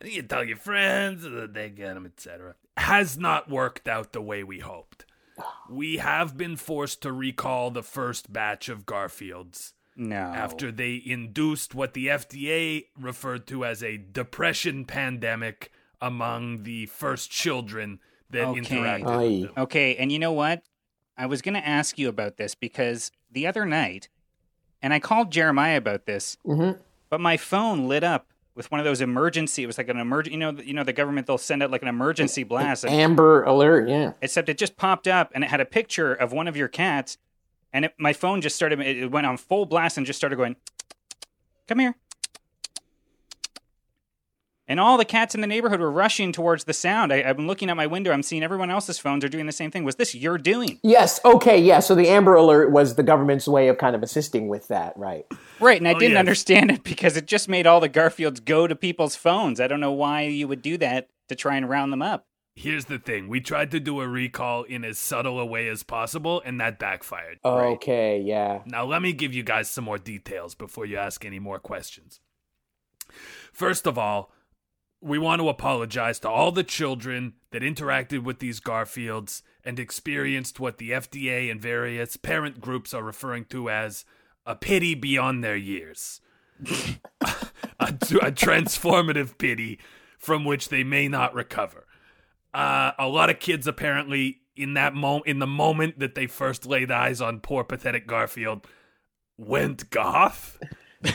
And 0.00 0.10
you 0.10 0.22
tell 0.22 0.44
your 0.44 0.56
friends, 0.56 1.26
they 1.52 1.70
get 1.70 1.94
them, 1.94 2.06
etc. 2.06 2.54
Has 2.76 3.18
not 3.18 3.48
worked 3.50 3.88
out 3.88 4.12
the 4.12 4.20
way 4.22 4.42
we 4.44 4.60
hoped. 4.60 5.04
We 5.68 5.96
have 5.98 6.36
been 6.36 6.56
forced 6.56 7.02
to 7.02 7.12
recall 7.12 7.70
the 7.70 7.82
first 7.82 8.32
batch 8.32 8.68
of 8.68 8.86
Garfields. 8.86 9.72
No. 9.98 10.14
after 10.16 10.70
they 10.70 11.02
induced 11.06 11.74
what 11.74 11.94
the 11.94 12.08
FDA 12.08 12.84
referred 13.00 13.46
to 13.46 13.64
as 13.64 13.82
a 13.82 13.96
depression 13.96 14.84
pandemic 14.84 15.72
among 16.02 16.64
the 16.64 16.84
first 16.84 17.30
children 17.30 17.98
that 18.28 18.44
Okay. 18.48 18.60
interacted 18.60 19.18
with 19.40 19.42
them. 19.54 19.62
Okay, 19.64 19.96
and 19.96 20.12
you 20.12 20.18
know 20.18 20.32
what? 20.32 20.62
I 21.16 21.24
was 21.24 21.40
going 21.40 21.54
to 21.54 21.66
ask 21.66 21.98
you 21.98 22.10
about 22.10 22.36
this 22.36 22.54
because 22.54 23.10
the 23.30 23.46
other 23.46 23.64
night, 23.64 24.10
and 24.82 24.92
I 24.92 24.98
called 25.00 25.32
Jeremiah 25.32 25.78
about 25.78 26.04
this, 26.04 26.36
Mhm. 26.44 26.78
but 27.08 27.22
my 27.22 27.38
phone 27.38 27.88
lit 27.88 28.04
up 28.04 28.28
with 28.56 28.70
one 28.72 28.80
of 28.80 28.84
those 28.84 29.00
emergency. 29.00 29.62
It 29.62 29.66
was 29.66 29.78
like 29.78 29.88
an 29.88 29.98
emergency. 29.98 30.32
You 30.32 30.38
know, 30.38 30.50
you 30.52 30.74
know, 30.74 30.82
the 30.82 30.92
government 30.92 31.26
they'll 31.28 31.38
send 31.38 31.62
out 31.62 31.70
like 31.70 31.82
an 31.82 31.88
emergency 31.88 32.42
blast, 32.42 32.84
and- 32.84 32.92
Amber 32.92 33.44
alert, 33.44 33.88
yeah. 33.88 34.12
except 34.20 34.48
it 34.48 34.58
just 34.58 34.76
popped 34.76 35.06
up 35.06 35.30
and 35.34 35.44
it 35.44 35.50
had 35.50 35.60
a 35.60 35.64
picture 35.66 36.12
of 36.12 36.32
one 36.32 36.48
of 36.48 36.56
your 36.56 36.68
cats, 36.68 37.18
and 37.72 37.84
it, 37.84 37.94
my 37.98 38.12
phone 38.12 38.40
just 38.40 38.56
started. 38.56 38.80
It 38.80 39.10
went 39.10 39.26
on 39.26 39.36
full 39.36 39.66
blast 39.66 39.96
and 39.96 40.06
just 40.06 40.16
started 40.16 40.36
going. 40.36 40.56
Come 41.68 41.78
here. 41.80 41.94
And 44.68 44.80
all 44.80 44.98
the 44.98 45.04
cats 45.04 45.34
in 45.34 45.40
the 45.40 45.46
neighborhood 45.46 45.78
were 45.78 45.92
rushing 45.92 46.32
towards 46.32 46.64
the 46.64 46.72
sound. 46.72 47.12
I, 47.12 47.18
I'm 47.22 47.46
looking 47.46 47.70
out 47.70 47.76
my 47.76 47.86
window. 47.86 48.10
I'm 48.10 48.24
seeing 48.24 48.42
everyone 48.42 48.68
else's 48.70 48.98
phones 48.98 49.24
are 49.24 49.28
doing 49.28 49.46
the 49.46 49.52
same 49.52 49.70
thing. 49.70 49.84
Was 49.84 49.94
this 49.94 50.12
your 50.14 50.38
doing? 50.38 50.80
Yes, 50.82 51.20
okay, 51.24 51.56
yeah. 51.58 51.78
So 51.78 51.94
the 51.94 52.08
Amber 52.08 52.34
Alert 52.34 52.72
was 52.72 52.96
the 52.96 53.04
government's 53.04 53.46
way 53.46 53.68
of 53.68 53.78
kind 53.78 53.94
of 53.94 54.02
assisting 54.02 54.48
with 54.48 54.66
that, 54.68 54.92
right? 54.96 55.24
Right, 55.60 55.78
and 55.80 55.86
I 55.86 55.92
Oh, 55.92 55.98
didn't 55.98 56.12
yes. 56.14 56.18
understand 56.18 56.70
it 56.72 56.82
because 56.82 57.16
it 57.16 57.26
just 57.26 57.48
made 57.48 57.66
all 57.66 57.78
the 57.80 57.88
Garfields 57.88 58.44
go 58.44 58.66
to 58.66 58.74
people's 58.74 59.14
phones. 59.14 59.60
I 59.60 59.68
don't 59.68 59.80
know 59.80 59.92
why 59.92 60.22
you 60.22 60.48
would 60.48 60.62
do 60.62 60.76
that 60.78 61.10
to 61.28 61.36
try 61.36 61.56
and 61.56 61.68
round 61.68 61.92
them 61.92 62.02
up. 62.02 62.26
Here's 62.58 62.86
the 62.86 62.98
thing: 62.98 63.28
we 63.28 63.40
tried 63.40 63.70
to 63.72 63.78
do 63.80 64.00
a 64.00 64.08
recall 64.08 64.62
in 64.64 64.82
as 64.84 64.98
subtle 64.98 65.38
a 65.38 65.44
way 65.46 65.68
as 65.68 65.82
possible, 65.82 66.42
and 66.44 66.58
that 66.60 66.78
backfired. 66.78 67.38
Okay, 67.44 68.18
yeah. 68.20 68.62
Now, 68.64 68.84
let 68.86 69.02
me 69.02 69.12
give 69.12 69.32
you 69.34 69.42
guys 69.42 69.68
some 69.70 69.84
more 69.84 69.98
details 69.98 70.54
before 70.54 70.86
you 70.86 70.96
ask 70.96 71.24
any 71.24 71.38
more 71.38 71.58
questions. 71.58 72.18
First 73.52 73.86
of 73.86 73.98
all, 73.98 74.32
we 75.06 75.18
want 75.18 75.40
to 75.40 75.48
apologize 75.48 76.18
to 76.20 76.28
all 76.28 76.50
the 76.50 76.64
children 76.64 77.34
that 77.52 77.62
interacted 77.62 78.24
with 78.24 78.40
these 78.40 78.60
Garfields 78.60 79.42
and 79.64 79.78
experienced 79.78 80.58
what 80.58 80.78
the 80.78 80.90
FDA 80.90 81.50
and 81.50 81.60
various 81.60 82.16
parent 82.16 82.60
groups 82.60 82.92
are 82.92 83.02
referring 83.02 83.44
to 83.46 83.70
as 83.70 84.04
a 84.44 84.56
pity 84.56 84.94
beyond 84.94 85.44
their 85.44 85.56
years. 85.56 86.20
a, 87.20 87.38
a 87.80 88.32
transformative 88.32 89.38
pity 89.38 89.78
from 90.18 90.44
which 90.44 90.70
they 90.70 90.82
may 90.82 91.06
not 91.06 91.34
recover. 91.34 91.86
Uh, 92.52 92.92
a 92.98 93.06
lot 93.06 93.30
of 93.30 93.38
kids 93.38 93.66
apparently 93.66 94.40
in 94.56 94.74
that 94.74 94.94
moment, 94.94 95.26
in 95.26 95.38
the 95.38 95.46
moment 95.46 95.98
that 95.98 96.14
they 96.14 96.26
first 96.26 96.66
laid 96.66 96.90
eyes 96.90 97.20
on 97.20 97.40
poor 97.40 97.62
pathetic 97.62 98.06
Garfield 98.06 98.66
went 99.36 99.90
goth. 99.90 100.58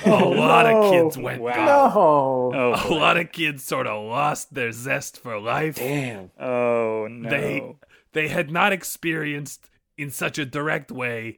A 0.06 0.10
lot 0.26 0.66
of 0.66 0.92
kids 0.92 1.18
went 1.18 1.42
Wow. 1.42 1.54
goth. 1.56 1.96
No. 1.96 2.74
Oh, 2.76 2.90
A 2.90 2.94
lot 2.94 3.18
of 3.18 3.32
kids 3.32 3.64
sort 3.64 3.88
of 3.88 4.04
lost 4.06 4.54
their 4.54 4.72
zest 4.72 5.18
for 5.22 5.40
life. 5.40 5.76
Damn. 5.76 6.32
oh 6.40 7.08
no. 7.10 7.30
They 7.30 7.76
they 8.14 8.28
had 8.28 8.52
not 8.52 8.74
experienced 8.74 9.70
in 9.98 10.10
such 10.12 10.38
a 10.38 10.46
direct 10.46 10.92
way 10.92 11.38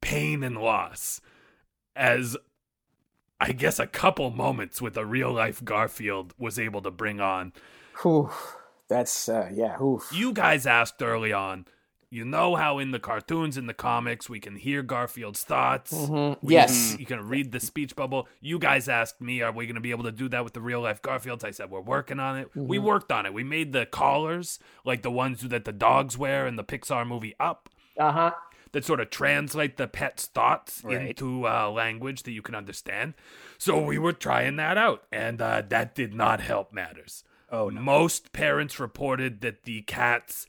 pain 0.00 0.42
and 0.42 0.56
loss 0.58 1.20
as 1.96 2.36
I 3.40 3.52
guess 3.52 3.78
a 3.78 3.86
couple 3.86 4.30
moments 4.30 4.82
with 4.82 4.96
a 4.96 5.04
real 5.06 5.32
life 5.32 5.64
Garfield 5.64 6.34
was 6.38 6.58
able 6.58 6.82
to 6.82 6.90
bring 6.90 7.20
on. 7.20 7.52
Whew. 8.02 8.30
That's, 8.88 9.28
uh, 9.28 9.50
yeah, 9.52 9.80
oof. 9.82 10.08
You 10.12 10.32
guys 10.32 10.66
asked 10.66 11.02
early 11.02 11.32
on, 11.32 11.66
you 12.10 12.24
know 12.24 12.54
how 12.56 12.78
in 12.78 12.90
the 12.90 12.98
cartoons 12.98 13.56
in 13.56 13.66
the 13.66 13.74
comics 13.74 14.28
we 14.30 14.40
can 14.40 14.56
hear 14.56 14.82
Garfield's 14.82 15.44
thoughts. 15.44 15.92
Mhm. 15.92 16.38
We 16.42 16.54
Yes. 16.54 16.96
you 16.98 17.04
can 17.06 17.28
read 17.28 17.52
the 17.52 17.60
speech 17.60 17.94
bubble. 17.94 18.26
You 18.40 18.58
guys 18.58 18.88
asked 18.88 19.20
me, 19.20 19.42
are 19.42 19.52
we 19.52 19.66
going 19.66 19.74
to 19.74 19.80
be 19.80 19.90
able 19.90 20.04
to 20.04 20.12
do 20.12 20.28
that 20.30 20.42
with 20.44 20.54
the 20.54 20.60
real 20.60 20.80
life 20.80 21.02
Garfields? 21.02 21.44
I 21.44 21.50
said, 21.50 21.70
we're 21.70 21.80
working 21.80 22.18
on 22.18 22.38
it. 22.38 22.48
Mm-hmm. 22.50 22.66
We 22.66 22.78
worked 22.78 23.12
on 23.12 23.26
it. 23.26 23.34
We 23.34 23.44
made 23.44 23.72
the 23.72 23.84
collars, 23.86 24.58
like 24.84 25.02
the 25.02 25.10
ones 25.10 25.42
that 25.42 25.64
the 25.64 25.72
dogs 25.72 26.16
wear 26.16 26.46
in 26.46 26.56
the 26.56 26.64
Pixar 26.64 27.06
movie 27.06 27.34
Up, 27.38 27.68
Uh 27.98 28.12
huh. 28.12 28.30
that 28.72 28.84
sort 28.84 29.00
of 29.00 29.10
translate 29.10 29.76
the 29.76 29.86
pet's 29.88 30.26
thoughts 30.26 30.82
Right. 30.84 31.08
into 31.08 31.46
uh, 31.46 31.70
language 31.70 32.22
that 32.24 32.32
you 32.32 32.42
can 32.42 32.54
understand. 32.54 33.14
So 33.58 33.80
we 33.82 33.98
were 33.98 34.12
trying 34.12 34.56
that 34.56 34.78
out, 34.78 35.04
and 35.12 35.40
uh, 35.42 35.62
that 35.68 35.94
did 35.94 36.14
not 36.14 36.40
help 36.40 36.72
matters. 36.72 37.24
Oh, 37.50 37.70
no. 37.70 37.80
Most 37.80 38.32
parents 38.32 38.78
reported 38.78 39.40
that 39.40 39.64
the 39.64 39.80
cats 39.82 40.46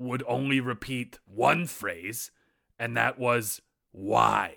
would 0.00 0.24
only 0.26 0.60
repeat 0.60 1.18
one 1.26 1.66
phrase, 1.66 2.30
and 2.78 2.96
that 2.96 3.18
was 3.18 3.60
why. 3.92 4.54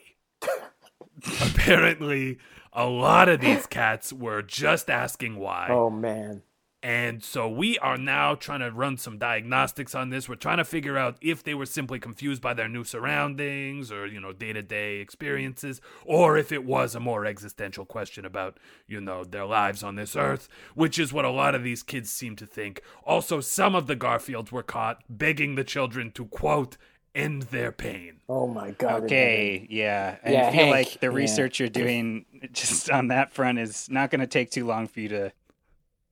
Apparently, 1.41 2.39
a 2.71 2.88
lot 2.88 3.29
of 3.29 3.41
these 3.41 3.67
cats 3.67 4.12
were 4.12 4.41
just 4.41 4.89
asking 4.89 5.38
why. 5.38 5.67
Oh, 5.69 5.89
man. 5.89 6.41
And 6.84 7.24
so 7.24 7.50
we 7.50 7.80
are 7.80 7.98
now 7.98 8.36
trying 8.36 8.60
to 8.60 8.72
run 8.72 8.98
some 8.98 9.17
diagnostics 9.17 9.96
on 9.96 10.10
this. 10.10 10.30
We're 10.30 10.36
trying 10.36 10.58
to 10.58 10.65
figure 10.65 10.98
out 10.98 11.17
if 11.22 11.41
they 11.43 11.56
were 11.56 11.65
simply 11.65 12.00
confused 12.00 12.41
by 12.41 12.54
their 12.54 12.69
new 12.69 12.84
surroundings 12.84 13.91
or, 13.91 14.06
you 14.06 14.19
know, 14.19 14.34
day 14.34 14.54
to 14.54 14.62
day 14.62 14.98
experiences, 15.00 15.82
or 16.06 16.38
if 16.38 16.52
it 16.52 16.65
was 16.65 16.96
a 16.96 17.00
more 17.00 17.26
existential 17.26 17.86
question 17.86 18.26
about, 18.26 18.60
you 18.88 19.02
know, 19.02 19.24
their 19.24 19.46
lives 19.46 19.84
on 19.84 19.96
this 19.96 20.15
earth, 20.15 20.50
which 20.76 21.00
is 21.00 21.13
what 21.13 21.26
a 21.26 21.32
lot 21.32 21.56
of 21.56 21.63
these 21.63 21.84
kids 21.84 22.12
seem 22.12 22.36
to 22.36 22.46
think. 22.46 22.82
Also, 23.06 23.41
some 23.41 23.76
of 23.76 23.88
the 23.88 23.96
Garfields 23.96 24.52
were 24.52 24.63
caught 24.63 25.04
begging 25.10 25.56
the 25.56 25.63
children 25.63 26.12
to, 26.12 26.26
quote, 26.26 26.78
end 27.15 27.43
their 27.43 27.72
pain. 27.72 28.22
Oh, 28.30 28.48
my 28.48 28.72
God. 28.72 29.04
Okay, 29.04 29.67
yeah. 29.69 30.17
I 30.24 30.32
Yeah, 30.32 30.50
feel 30.50 30.65
Hank, 30.65 30.72
like 30.72 31.00
the 31.00 31.10
yeah. 31.10 31.12
research 31.12 31.60
you're 31.60 31.69
doing 31.69 32.26
just 32.54 32.89
on 32.89 33.10
that 33.10 33.32
front 33.34 33.60
is 33.60 33.89
not 33.89 34.12
going 34.12 34.22
to 34.22 34.28
take 34.28 34.52
too 34.52 34.65
long 34.65 34.88
for 34.88 35.00
you 35.02 35.10
to 35.10 35.34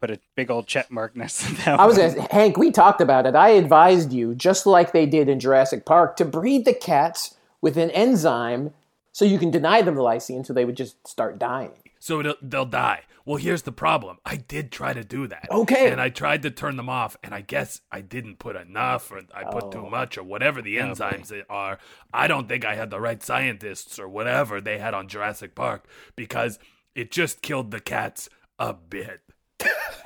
put 0.01 0.11
a 0.11 0.19
big 0.35 0.49
old 0.49 0.67
check 0.67 0.91
mark 0.91 1.15
next 1.15 1.45
to 1.45 1.53
that. 1.57 1.79
I 1.79 1.85
was 1.85 1.97
one. 1.97 2.15
gonna, 2.15 2.27
Hank. 2.31 2.57
We 2.57 2.71
talked 2.71 2.99
about 2.99 3.25
it. 3.27 3.35
I 3.35 3.49
advised 3.49 4.11
you, 4.11 4.33
just 4.35 4.65
like 4.65 4.91
they 4.91 5.05
did 5.05 5.29
in 5.29 5.39
Jurassic 5.39 5.85
Park, 5.85 6.17
to 6.17 6.25
breed 6.25 6.65
the 6.65 6.73
cats 6.73 7.35
with 7.61 7.77
an 7.77 7.91
enzyme 7.91 8.73
so 9.13 9.25
you 9.25 9.37
can 9.37 9.51
deny 9.51 9.81
them 9.81 9.95
the 9.95 10.01
lysine, 10.01 10.45
so 10.45 10.53
they 10.53 10.65
would 10.65 10.77
just 10.77 11.07
start 11.07 11.37
dying. 11.37 11.71
So 11.99 12.19
it'll, 12.19 12.35
they'll 12.41 12.65
die. 12.65 13.03
Well, 13.25 13.37
here's 13.37 13.61
the 13.61 13.71
problem. 13.71 14.17
I 14.25 14.37
did 14.37 14.71
try 14.71 14.93
to 14.93 15.03
do 15.03 15.27
that. 15.27 15.47
Okay. 15.51 15.91
And 15.91 16.01
I 16.01 16.09
tried 16.09 16.41
to 16.41 16.49
turn 16.49 16.75
them 16.75 16.89
off, 16.89 17.15
and 17.23 17.35
I 17.35 17.41
guess 17.41 17.81
I 17.91 18.01
didn't 18.01 18.39
put 18.39 18.55
enough, 18.55 19.11
or 19.11 19.21
I 19.33 19.43
put 19.43 19.71
too 19.71 19.85
oh. 19.85 19.89
much, 19.89 20.17
or 20.17 20.23
whatever 20.23 20.61
the 20.61 20.79
oh, 20.79 20.87
enzymes 20.87 21.31
are. 21.47 21.77
I 22.11 22.27
don't 22.27 22.49
think 22.49 22.65
I 22.65 22.75
had 22.75 22.89
the 22.89 22.99
right 22.99 23.21
scientists, 23.21 23.99
or 23.99 24.07
whatever 24.07 24.59
they 24.59 24.79
had 24.79 24.95
on 24.95 25.07
Jurassic 25.07 25.53
Park, 25.53 25.87
because 26.15 26.57
it 26.95 27.11
just 27.11 27.43
killed 27.43 27.69
the 27.69 27.79
cats 27.79 28.27
a 28.57 28.73
bit. 28.73 29.21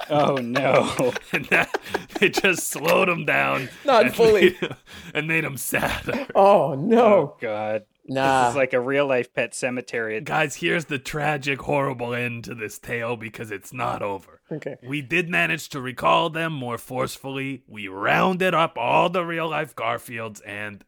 Oh 0.09 0.35
no. 0.37 1.13
And 1.33 1.45
that 1.45 1.77
it 2.21 2.35
just 2.35 2.67
slowed 2.69 3.07
them 3.07 3.25
down. 3.25 3.69
Not 3.85 4.05
and 4.07 4.15
fully. 4.15 4.57
made- 4.61 4.75
and 5.13 5.27
made 5.27 5.43
them 5.43 5.57
sadder. 5.57 6.27
Oh 6.35 6.75
no! 6.75 7.03
Oh 7.05 7.37
god. 7.41 7.83
Nah. 8.07 8.43
This 8.43 8.51
is 8.51 8.55
like 8.57 8.73
a 8.73 8.79
real 8.79 9.07
life 9.07 9.33
pet 9.33 9.55
cemetery. 9.55 10.21
Guys, 10.21 10.57
here's 10.57 10.85
the 10.85 10.99
tragic, 10.99 11.61
horrible 11.63 12.13
end 12.13 12.43
to 12.43 12.53
this 12.53 12.77
tale 12.77 13.17
because 13.17 13.49
it's 13.49 13.73
not 13.73 14.03
over. 14.03 14.41
Okay. 14.51 14.75
We 14.87 15.01
did 15.01 15.27
manage 15.27 15.69
to 15.69 15.81
recall 15.81 16.29
them 16.29 16.53
more 16.53 16.77
forcefully. 16.77 17.63
We 17.67 17.87
rounded 17.87 18.53
up 18.53 18.77
all 18.77 19.09
the 19.09 19.25
real 19.25 19.49
life 19.49 19.75
Garfields 19.75 20.39
and 20.45 20.85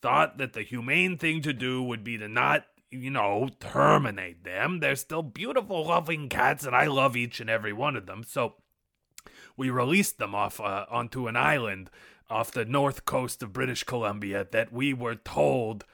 thought 0.00 0.38
that 0.38 0.52
the 0.52 0.62
humane 0.62 1.18
thing 1.18 1.42
to 1.42 1.52
do 1.52 1.82
would 1.82 2.04
be 2.04 2.16
to 2.18 2.28
not, 2.28 2.64
you 2.90 3.10
know, 3.10 3.48
terminate 3.60 4.44
them. 4.44 4.80
They're 4.80 4.96
still 4.96 5.22
beautiful, 5.22 5.86
loving 5.86 6.28
cats, 6.28 6.64
and 6.66 6.74
I 6.74 6.86
love 6.86 7.16
each 7.16 7.40
and 7.40 7.48
every 7.50 7.72
one 7.72 7.96
of 7.96 8.06
them. 8.06 8.24
So 8.24 8.54
we 9.56 9.70
released 9.70 10.18
them 10.18 10.34
off 10.34 10.60
uh, 10.60 10.86
onto 10.90 11.26
an 11.28 11.36
island 11.36 11.90
off 12.28 12.52
the 12.52 12.64
north 12.64 13.04
coast 13.04 13.42
of 13.42 13.52
British 13.52 13.84
Columbia 13.84 14.46
that 14.52 14.72
we 14.72 14.94
were 14.94 15.16
told 15.16 15.84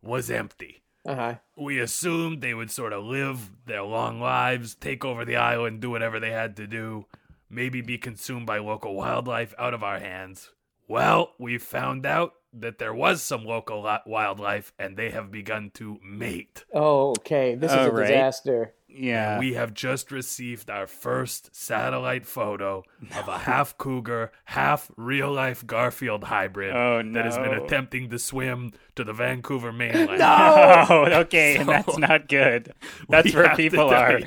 was 0.00 0.30
empty 0.30 0.82
Uh 1.04 1.14
huh. 1.14 1.34
we 1.56 1.78
assumed 1.80 2.40
they 2.40 2.54
would 2.54 2.70
sort 2.70 2.92
of 2.92 3.04
live 3.04 3.50
their 3.66 3.82
long 3.82 4.20
lives, 4.20 4.74
take 4.74 5.04
over 5.04 5.24
the 5.24 5.36
island, 5.36 5.80
do 5.80 5.90
whatever 5.90 6.18
they 6.20 6.30
had 6.30 6.56
to 6.56 6.66
do, 6.66 7.06
maybe 7.50 7.80
be 7.80 7.98
consumed 7.98 8.46
by 8.46 8.58
local 8.58 8.94
wildlife 8.94 9.54
out 9.58 9.74
of 9.74 9.82
our 9.82 9.98
hands. 9.98 10.50
Well, 10.88 11.34
we 11.38 11.58
found 11.58 12.06
out 12.06 12.34
that 12.52 12.78
there 12.78 12.92
was 12.94 13.22
some 13.22 13.44
local 13.44 13.82
wildlife 14.06 14.72
and 14.78 14.96
they 14.96 15.10
have 15.10 15.30
begun 15.30 15.70
to 15.74 15.98
mate. 16.04 16.64
Oh, 16.72 17.10
okay. 17.10 17.54
This 17.54 17.70
is 17.70 17.76
Oh, 17.78 17.86
a 17.88 17.90
right. 17.90 18.06
disaster. 18.06 18.74
Yeah. 18.88 19.38
We 19.38 19.54
have 19.54 19.72
just 19.72 20.12
received 20.12 20.68
our 20.68 20.86
first 20.86 21.54
satellite 21.56 22.26
photo 22.26 22.84
of 23.16 23.26
a 23.26 23.38
half 23.38 23.78
cougar, 23.78 24.32
half 24.44 24.90
real 24.96 25.32
life 25.32 25.66
Garfield 25.66 26.24
hybrid 26.24 26.74
Oh, 26.76 27.02
that 27.14 27.24
has 27.24 27.38
been 27.38 27.54
attempting 27.54 28.10
to 28.10 28.18
swim 28.18 28.72
to 28.96 29.04
the 29.04 29.14
Vancouver 29.14 29.72
mainland. 29.72 30.20
Oh, 30.22 31.04
okay, 31.22 31.56
and 31.56 31.66
So- 31.66 31.72
that's 31.72 31.98
not 31.98 32.28
good. 32.28 32.74
That's 33.08 33.34
where 33.34 33.56
people 33.56 33.88
are. 33.88 34.18
you, 34.20 34.26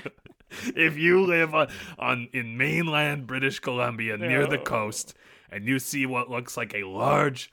If 0.76 0.98
you 0.98 1.26
live 1.26 1.54
on, 1.54 1.68
on 2.00 2.30
in 2.34 2.58
mainland 2.58 3.28
British 3.28 3.60
Columbia 3.60 4.18
near 4.18 4.48
the 4.48 4.60
oh. 4.60 4.64
coast 4.64 5.14
and 5.52 5.68
you 5.68 5.78
see 5.80 6.06
what 6.06 6.30
looks 6.30 6.58
like 6.58 6.74
a 6.74 6.84
large 6.86 7.52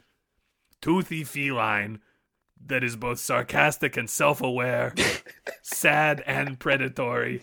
toothy 0.83 1.23
feline 1.23 2.01
that 2.65 2.83
is 2.83 2.97
both 2.97 3.17
sarcastic 3.17 3.95
and 3.95 4.09
self 4.09 4.41
aware, 4.41 4.93
sad 5.61 6.21
and 6.27 6.59
predatory, 6.59 7.41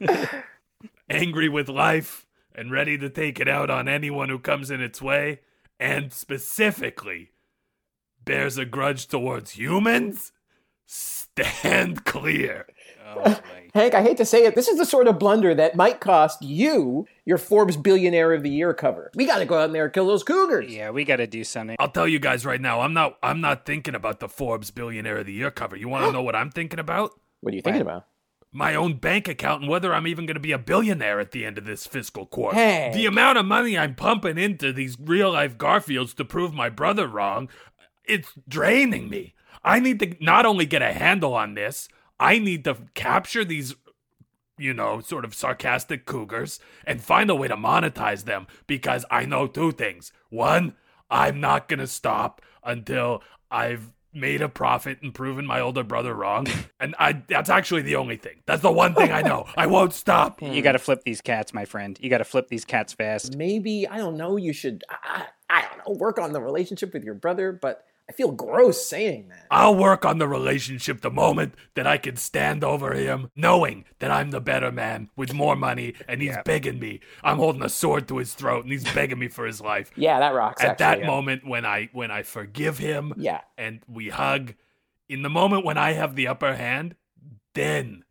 angry 1.08 1.48
with 1.48 1.70
life, 1.70 2.26
and 2.54 2.70
ready 2.70 2.98
to 2.98 3.08
take 3.08 3.40
it 3.40 3.48
out 3.48 3.70
on 3.70 3.88
anyone 3.88 4.28
who 4.28 4.38
comes 4.38 4.70
in 4.70 4.82
its 4.82 5.00
way, 5.00 5.40
and 5.78 6.12
specifically 6.12 7.30
bears 8.22 8.58
a 8.58 8.66
grudge 8.66 9.06
towards 9.06 9.52
humans, 9.52 10.32
stand 10.84 12.04
clear. 12.04 12.66
Oh. 13.16 13.40
Hank, 13.74 13.94
I 13.94 14.02
hate 14.02 14.16
to 14.16 14.24
say 14.24 14.44
it, 14.44 14.56
this 14.56 14.66
is 14.66 14.78
the 14.78 14.84
sort 14.84 15.06
of 15.06 15.18
blunder 15.18 15.54
that 15.54 15.76
might 15.76 16.00
cost 16.00 16.42
you 16.42 17.06
your 17.24 17.38
Forbes 17.38 17.76
Billionaire 17.76 18.32
of 18.32 18.42
the 18.42 18.50
Year 18.50 18.74
cover. 18.74 19.12
We 19.14 19.26
got 19.26 19.38
to 19.38 19.44
go 19.44 19.58
out 19.58 19.72
there 19.72 19.84
and 19.84 19.92
kill 19.92 20.08
those 20.08 20.24
cougars. 20.24 20.72
yeah, 20.72 20.90
we 20.90 21.04
got 21.04 21.16
to 21.16 21.26
do 21.26 21.44
something. 21.44 21.76
I'll 21.78 21.88
tell 21.88 22.08
you 22.08 22.18
guys 22.18 22.44
right 22.44 22.60
now, 22.60 22.80
I'm 22.80 22.92
not 22.92 23.16
I'm 23.22 23.40
not 23.40 23.66
thinking 23.66 23.94
about 23.94 24.20
the 24.20 24.28
Forbes 24.28 24.70
Billionaire 24.70 25.18
of 25.18 25.26
the 25.26 25.32
Year 25.32 25.50
cover. 25.50 25.76
You 25.76 25.88
want 25.88 26.06
to 26.06 26.12
know 26.12 26.22
what 26.22 26.34
I'm 26.34 26.50
thinking 26.50 26.80
about? 26.80 27.12
What 27.40 27.52
are 27.52 27.56
you 27.56 27.62
thinking 27.62 27.82
about? 27.82 28.06
my 28.52 28.74
own 28.74 28.94
bank 28.94 29.28
account 29.28 29.62
and 29.62 29.70
whether 29.70 29.94
I'm 29.94 30.06
even 30.06 30.26
going 30.26 30.34
to 30.34 30.40
be 30.40 30.52
a 30.52 30.58
billionaire 30.58 31.20
at 31.20 31.30
the 31.30 31.44
end 31.44 31.58
of 31.58 31.64
this 31.64 31.86
fiscal 31.86 32.26
quarter. 32.26 32.56
Hey. 32.56 32.90
The 32.92 33.06
amount 33.06 33.38
of 33.38 33.46
money 33.46 33.78
I'm 33.78 33.94
pumping 33.94 34.38
into 34.38 34.72
these 34.72 34.96
real 34.98 35.32
life 35.32 35.56
Garfields 35.56 36.14
to 36.16 36.24
prove 36.24 36.52
my 36.52 36.68
brother 36.68 37.06
wrong, 37.06 37.48
it's 38.04 38.32
draining 38.48 39.08
me. 39.08 39.34
I 39.62 39.78
need 39.78 40.00
to 40.00 40.16
not 40.20 40.46
only 40.46 40.66
get 40.66 40.82
a 40.82 40.92
handle 40.92 41.34
on 41.34 41.54
this, 41.54 41.88
I 42.20 42.38
need 42.38 42.62
to 42.64 42.76
capture 42.94 43.44
these 43.44 43.74
you 44.58 44.74
know, 44.74 45.00
sort 45.00 45.24
of 45.24 45.34
sarcastic 45.34 46.04
cougars 46.04 46.60
and 46.86 47.00
find 47.02 47.30
a 47.30 47.34
way 47.34 47.48
to 47.48 47.56
monetize 47.56 48.24
them 48.24 48.46
because 48.66 49.06
I 49.10 49.24
know 49.24 49.46
two 49.46 49.72
things. 49.72 50.12
One, 50.28 50.74
I'm 51.10 51.40
not 51.40 51.66
going 51.66 51.80
to 51.80 51.86
stop 51.86 52.42
until 52.62 53.22
I've 53.50 53.90
made 54.12 54.42
a 54.42 54.48
profit 54.48 55.00
and 55.02 55.14
proven 55.14 55.46
my 55.46 55.60
older 55.60 55.82
brother 55.82 56.14
wrong. 56.14 56.46
And 56.82 56.94
I 56.98 57.12
that's 57.28 57.50
actually 57.50 57.82
the 57.82 57.96
only 57.96 58.16
thing. 58.16 58.36
That's 58.46 58.62
the 58.62 58.72
one 58.72 58.94
thing 58.94 59.12
I 59.12 59.20
know. 59.20 59.46
I 59.54 59.66
won't 59.66 59.92
stop. 59.92 60.40
You 60.50 60.62
got 60.62 60.72
to 60.72 60.78
flip 60.78 61.02
these 61.04 61.20
cats, 61.20 61.52
my 61.52 61.66
friend. 61.66 61.98
You 62.00 62.08
got 62.08 62.18
to 62.18 62.24
flip 62.24 62.48
these 62.48 62.64
cats 62.64 62.94
fast. 62.94 63.36
Maybe, 63.36 63.86
I 63.86 63.98
don't 63.98 64.16
know, 64.16 64.38
you 64.38 64.54
should, 64.54 64.82
I, 64.88 65.26
I 65.50 65.58
I 65.58 65.62
don't 65.62 65.78
know, 65.86 65.98
work 65.98 66.18
on 66.18 66.32
the 66.32 66.40
relationship 66.40 66.94
with 66.94 67.04
your 67.04 67.12
brother, 67.12 67.52
but 67.52 67.84
I 68.10 68.12
feel 68.12 68.32
gross 68.32 68.84
saying 68.84 69.28
that. 69.28 69.46
I'll 69.52 69.76
work 69.76 70.04
on 70.04 70.18
the 70.18 70.26
relationship 70.26 71.00
the 71.00 71.12
moment 71.12 71.54
that 71.74 71.86
I 71.86 71.96
can 71.96 72.16
stand 72.16 72.64
over 72.64 72.92
him, 72.92 73.30
knowing 73.36 73.84
that 74.00 74.10
I'm 74.10 74.32
the 74.32 74.40
better 74.40 74.72
man 74.72 75.10
with 75.14 75.32
more 75.32 75.54
money 75.54 75.94
and 76.08 76.20
he's 76.20 76.36
begging 76.44 76.80
me. 76.80 76.98
I'm 77.22 77.36
holding 77.36 77.62
a 77.62 77.68
sword 77.68 78.08
to 78.08 78.16
his 78.18 78.34
throat 78.34 78.64
and 78.64 78.72
he's 78.72 78.82
begging 78.92 79.20
me 79.20 79.28
for 79.28 79.46
his 79.46 79.60
life. 79.60 79.92
Yeah, 79.96 80.18
that 80.18 80.34
rocks. 80.34 80.60
At 80.60 80.78
that 80.78 80.94
actually. 80.94 81.06
moment 81.06 81.46
when 81.46 81.64
I 81.64 81.88
when 81.92 82.10
I 82.10 82.24
forgive 82.24 82.78
him 82.78 83.12
Yeah. 83.16 83.42
and 83.56 83.80
we 83.86 84.08
hug, 84.08 84.54
in 85.08 85.22
the 85.22 85.30
moment 85.30 85.64
when 85.64 85.78
I 85.78 85.92
have 85.92 86.16
the 86.16 86.26
upper 86.26 86.56
hand, 86.56 86.96
then 87.54 88.02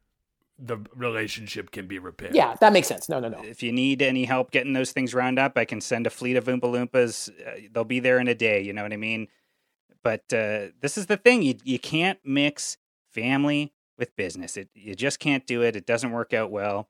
the 0.57 0.77
relationship 0.95 1.71
can 1.71 1.87
be 1.87 1.99
repaired. 1.99 2.35
Yeah, 2.35 2.55
that 2.61 2.71
makes 2.71 2.87
sense. 2.87 3.09
No, 3.09 3.19
no, 3.19 3.27
no. 3.27 3.41
If 3.43 3.61
you 3.63 3.73
need 3.73 4.01
any 4.01 4.23
help 4.23 4.51
getting 4.51 4.71
those 4.73 4.91
things 4.93 5.13
round 5.13 5.39
up, 5.39 5.57
I 5.57 5.65
can 5.65 5.81
send 5.81 6.07
a 6.07 6.09
fleet 6.09 6.37
of 6.37 6.45
Oompa 6.45 6.61
Loompas. 6.61 7.29
Uh, 7.45 7.67
they'll 7.73 7.83
be 7.83 7.99
there 7.99 8.19
in 8.19 8.27
a 8.29 8.35
day. 8.35 8.61
You 8.61 8.71
know 8.71 8.83
what 8.83 8.93
I 8.93 8.97
mean? 8.97 9.27
But 10.03 10.31
uh, 10.33 10.67
this 10.81 10.97
is 10.97 11.07
the 11.07 11.17
thing: 11.17 11.41
you 11.41 11.55
you 11.63 11.79
can't 11.79 12.19
mix 12.23 12.77
family 13.11 13.73
with 13.97 14.15
business. 14.15 14.57
It 14.57 14.69
you 14.73 14.95
just 14.95 15.19
can't 15.19 15.45
do 15.45 15.61
it. 15.61 15.75
It 15.75 15.85
doesn't 15.85 16.11
work 16.11 16.33
out 16.33 16.51
well. 16.51 16.89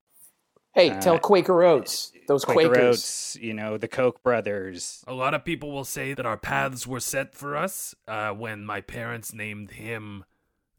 Hey, 0.72 0.90
Uh, 0.90 1.00
tell 1.00 1.18
Quaker 1.18 1.64
Oats, 1.64 2.12
those 2.28 2.44
Quaker 2.44 2.68
Quakers. 2.68 2.98
Oats, 2.98 3.36
you 3.40 3.52
know, 3.52 3.76
the 3.76 3.88
Koch 3.88 4.22
brothers. 4.22 5.02
A 5.08 5.12
lot 5.12 5.34
of 5.34 5.44
people 5.44 5.72
will 5.72 5.84
say 5.84 6.14
that 6.14 6.24
our 6.24 6.36
paths 6.36 6.86
were 6.86 7.00
set 7.00 7.34
for 7.34 7.56
us 7.56 7.94
uh, 8.06 8.30
when 8.30 8.64
my 8.64 8.80
parents 8.80 9.34
named 9.34 9.72
him 9.72 10.24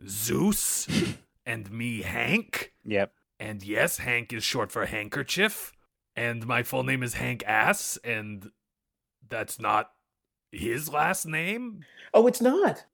Zeus 0.07 0.87
and 1.45 1.69
me 1.69 2.03
Hank. 2.03 2.71
Yep. 2.85 3.11
And 3.37 3.63
yes, 3.63 3.97
Hank 3.97 4.31
is 4.31 4.45
short 4.45 4.71
for 4.71 4.85
handkerchief. 4.85 5.73
And 6.15 6.45
my 6.45 6.63
full 6.63 6.83
name 6.83 7.03
is 7.03 7.15
Hank 7.15 7.43
Ass, 7.45 7.97
and 8.03 8.51
that's 9.27 9.59
not 9.59 9.91
his 10.51 10.91
last 10.91 11.25
name. 11.25 11.83
Oh, 12.13 12.27
it's 12.27 12.41
not. 12.41 12.85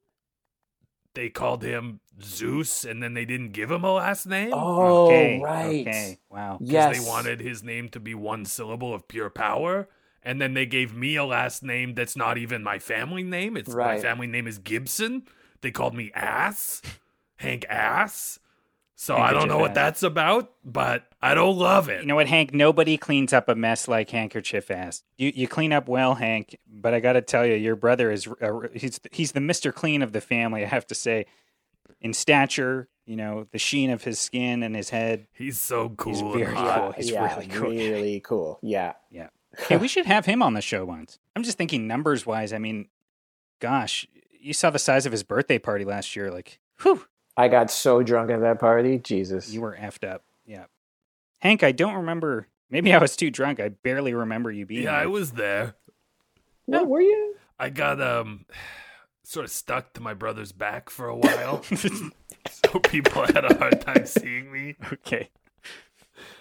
They 1.14 1.28
called 1.28 1.62
him 1.62 2.00
Zeus, 2.22 2.84
and 2.84 3.02
then 3.02 3.14
they 3.14 3.24
didn't 3.24 3.52
give 3.52 3.70
him 3.70 3.82
a 3.84 3.92
last 3.94 4.26
name. 4.26 4.50
Oh, 4.52 5.06
okay. 5.06 5.40
right. 5.42 5.86
Okay. 5.86 6.18
Wow. 6.30 6.58
because 6.60 6.72
Yes. 6.72 6.98
they 7.04 7.08
wanted 7.10 7.40
his 7.40 7.62
name 7.62 7.88
to 7.90 8.00
be 8.00 8.14
one 8.14 8.44
syllable 8.44 8.94
of 8.94 9.08
pure 9.08 9.30
power. 9.30 9.88
And 10.22 10.40
then 10.40 10.54
they 10.54 10.66
gave 10.66 10.94
me 10.94 11.16
a 11.16 11.24
last 11.24 11.62
name 11.62 11.94
that's 11.94 12.16
not 12.16 12.38
even 12.38 12.62
my 12.62 12.78
family 12.78 13.22
name. 13.22 13.56
It's 13.56 13.74
my 13.74 13.98
family 13.98 14.26
name 14.26 14.46
is 14.46 14.58
Gibson. 14.58 15.22
They 15.60 15.70
called 15.70 15.94
me 15.94 16.10
Ass, 16.14 16.82
Hank 17.36 17.64
Ass. 17.68 18.38
So 19.00 19.16
I 19.16 19.32
don't 19.32 19.46
know 19.46 19.58
what 19.58 19.70
Ass. 19.70 19.74
that's 19.76 20.02
about, 20.02 20.50
but 20.64 21.06
I 21.22 21.34
don't 21.34 21.56
love 21.56 21.88
it. 21.88 22.00
You 22.00 22.08
know 22.08 22.16
what, 22.16 22.26
Hank? 22.26 22.52
Nobody 22.52 22.96
cleans 22.96 23.32
up 23.32 23.48
a 23.48 23.54
mess 23.54 23.86
like 23.86 24.10
handkerchief 24.10 24.72
ass. 24.72 25.04
You 25.16 25.30
you 25.32 25.46
clean 25.46 25.72
up 25.72 25.86
well, 25.86 26.16
Hank. 26.16 26.58
But 26.68 26.94
I 26.94 27.00
got 27.00 27.12
to 27.12 27.22
tell 27.22 27.46
you, 27.46 27.54
your 27.54 27.76
brother 27.76 28.10
is 28.10 28.26
uh, 28.26 28.62
he's 28.74 28.98
he's 29.12 29.30
the 29.32 29.40
Mister 29.40 29.70
Clean 29.70 30.02
of 30.02 30.10
the 30.10 30.20
family. 30.20 30.64
I 30.64 30.66
have 30.66 30.84
to 30.88 30.96
say, 30.96 31.26
in 32.00 32.12
stature, 32.12 32.88
you 33.06 33.14
know, 33.14 33.46
the 33.52 33.58
sheen 33.58 33.90
of 33.90 34.02
his 34.02 34.18
skin 34.18 34.64
and 34.64 34.74
his 34.74 34.90
head. 34.90 35.28
He's 35.32 35.60
so 35.60 35.90
cool. 35.90 36.14
He's 36.14 36.44
very 36.44 36.54
hot. 36.56 36.80
cool. 36.80 36.92
He's 36.92 37.10
yeah, 37.12 37.34
really 37.36 37.46
cool. 37.46 37.70
Really 37.70 38.20
cool. 38.20 38.58
Yeah. 38.64 38.94
Yeah. 39.12 39.28
Hey, 39.68 39.76
we 39.76 39.86
should 39.86 40.06
have 40.06 40.26
him 40.26 40.42
on 40.42 40.54
the 40.54 40.60
show 40.60 40.84
once. 40.84 41.20
I'm 41.36 41.44
just 41.44 41.56
thinking 41.56 41.86
numbers 41.86 42.26
wise. 42.26 42.52
I 42.52 42.58
mean, 42.58 42.88
gosh, 43.60 44.08
you 44.40 44.52
saw 44.52 44.70
the 44.70 44.80
size 44.80 45.06
of 45.06 45.12
his 45.12 45.22
birthday 45.22 45.60
party 45.60 45.84
last 45.84 46.16
year. 46.16 46.32
Like, 46.32 46.58
whew, 46.82 47.06
I 47.38 47.48
got 47.48 47.70
so 47.70 48.02
drunk 48.02 48.30
at 48.30 48.40
that 48.40 48.58
party. 48.58 48.98
Jesus. 48.98 49.50
you 49.50 49.60
were 49.60 49.76
effed 49.80 50.06
up. 50.06 50.24
Yeah. 50.44 50.64
Hank, 51.40 51.62
I 51.62 51.72
don't 51.72 51.94
remember. 51.94 52.48
Maybe 52.68 52.92
I 52.92 52.98
was 52.98 53.16
too 53.16 53.30
drunk. 53.30 53.60
I 53.60 53.68
barely 53.70 54.12
remember 54.12 54.50
you 54.50 54.66
being 54.66 54.82
Yeah, 54.82 54.90
there. 54.92 55.00
I 55.00 55.06
was 55.06 55.30
there. 55.32 55.74
Where 56.66 56.84
were 56.84 57.00
you? 57.00 57.36
I 57.58 57.70
got 57.70 58.00
um 58.02 58.44
sort 59.24 59.44
of 59.44 59.50
stuck 59.52 59.92
to 59.94 60.00
my 60.00 60.14
brother's 60.14 60.52
back 60.52 60.90
for 60.90 61.06
a 61.08 61.16
while. 61.16 61.62
so 62.50 62.78
people 62.80 63.22
had 63.26 63.44
a 63.44 63.56
hard 63.56 63.80
time 63.80 64.04
seeing 64.04 64.50
me. 64.52 64.76
okay. 64.92 65.30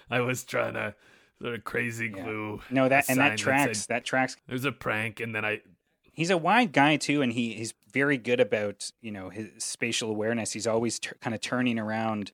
I 0.10 0.22
was 0.22 0.44
trying 0.44 0.74
to 0.74 0.96
sort 1.42 1.54
of 1.54 1.64
crazy 1.64 2.12
Yeah. 2.16 2.24
glue. 2.24 2.62
No, 2.72 2.90
that 2.90 3.10
and 3.10 3.20
that 3.20 3.38
tracks. 3.38 3.82
said- 3.82 3.90
that 3.90 4.04
tracks. 4.06 4.36
There's 4.48 4.66
a 4.66 4.72
prank, 4.72 5.20
and 5.20 5.36
then 5.36 5.46
I 5.46 5.62
He's 6.12 6.32
a 6.32 6.38
wide 6.38 6.72
guy 6.74 6.96
too, 6.98 7.22
and 7.22 7.32
he 7.32 7.54
he's 7.54 7.74
very 7.92 8.18
good 8.18 8.40
about 8.40 8.92
you 9.02 9.12
know 9.12 9.30
his 9.30 9.48
spatial 9.60 10.10
awareness. 10.10 10.52
He's 10.54 10.68
always 10.68 11.00
t- 11.00 11.10
kind 11.22 11.34
of 11.34 11.42
turning 11.42 11.80
around 11.80 12.32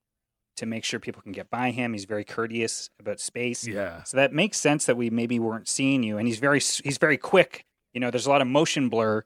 to 0.58 0.66
make 0.66 0.84
sure 0.84 1.00
people 1.00 1.22
can 1.22 1.32
get 1.32 1.50
by 1.50 1.72
him. 1.72 1.94
He's 1.94 2.06
very 2.06 2.24
courteous 2.24 2.90
about 3.00 3.20
space. 3.20 3.66
yeah. 3.68 4.04
So 4.04 4.18
that 4.18 4.34
makes 4.34 4.58
sense 4.58 4.86
that 4.86 4.98
we 4.98 5.10
maybe 5.10 5.40
weren't 5.40 5.68
seeing 5.68 6.04
you, 6.04 6.18
and 6.18 6.28
he's 6.28 6.40
very 6.40 6.60
he's 6.60 6.98
very 6.98 7.18
quick. 7.18 7.66
You 7.94 8.00
know, 8.00 8.12
there's 8.12 8.26
a 8.26 8.30
lot 8.30 8.42
of 8.42 8.48
motion 8.48 8.90
blur 8.90 9.24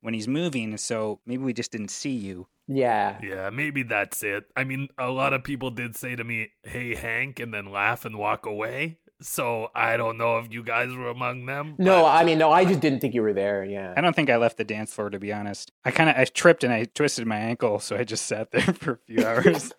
when 0.00 0.14
he's 0.14 0.28
moving, 0.28 0.76
so 0.76 1.20
maybe 1.26 1.42
we 1.42 1.52
just 1.52 1.72
didn't 1.72 1.90
see 1.90 2.10
you. 2.10 2.48
Yeah. 2.68 3.18
Yeah, 3.22 3.50
maybe 3.50 3.82
that's 3.82 4.22
it. 4.22 4.44
I 4.56 4.64
mean, 4.64 4.88
a 4.98 5.10
lot 5.10 5.32
of 5.32 5.44
people 5.44 5.70
did 5.70 5.96
say 5.96 6.16
to 6.16 6.24
me, 6.24 6.50
"Hey, 6.62 6.94
Hank," 6.94 7.38
and 7.40 7.52
then 7.52 7.70
laugh 7.70 8.04
and 8.04 8.16
walk 8.18 8.46
away. 8.46 8.98
So 9.22 9.68
I 9.74 9.96
don't 9.96 10.18
know 10.18 10.38
if 10.38 10.52
you 10.52 10.62
guys 10.62 10.94
were 10.94 11.08
among 11.08 11.46
them. 11.46 11.76
No, 11.78 12.04
I 12.04 12.24
mean, 12.24 12.38
no, 12.38 12.50
I 12.50 12.64
just 12.64 12.80
didn't 12.80 13.00
think 13.00 13.14
you 13.14 13.22
were 13.22 13.32
there. 13.32 13.64
Yeah. 13.64 13.94
I 13.96 14.00
don't 14.00 14.14
think 14.14 14.28
I 14.30 14.36
left 14.36 14.56
the 14.56 14.64
dance 14.64 14.92
floor 14.92 15.10
to 15.10 15.18
be 15.18 15.32
honest. 15.32 15.72
I 15.84 15.90
kind 15.90 16.10
of 16.10 16.16
I 16.16 16.24
tripped 16.24 16.64
and 16.64 16.72
I 16.72 16.84
twisted 16.84 17.26
my 17.26 17.36
ankle, 17.38 17.78
so 17.78 17.96
I 17.96 18.04
just 18.04 18.26
sat 18.26 18.50
there 18.50 18.60
for 18.74 18.92
a 18.92 18.98
few 18.98 19.24
hours. 19.26 19.72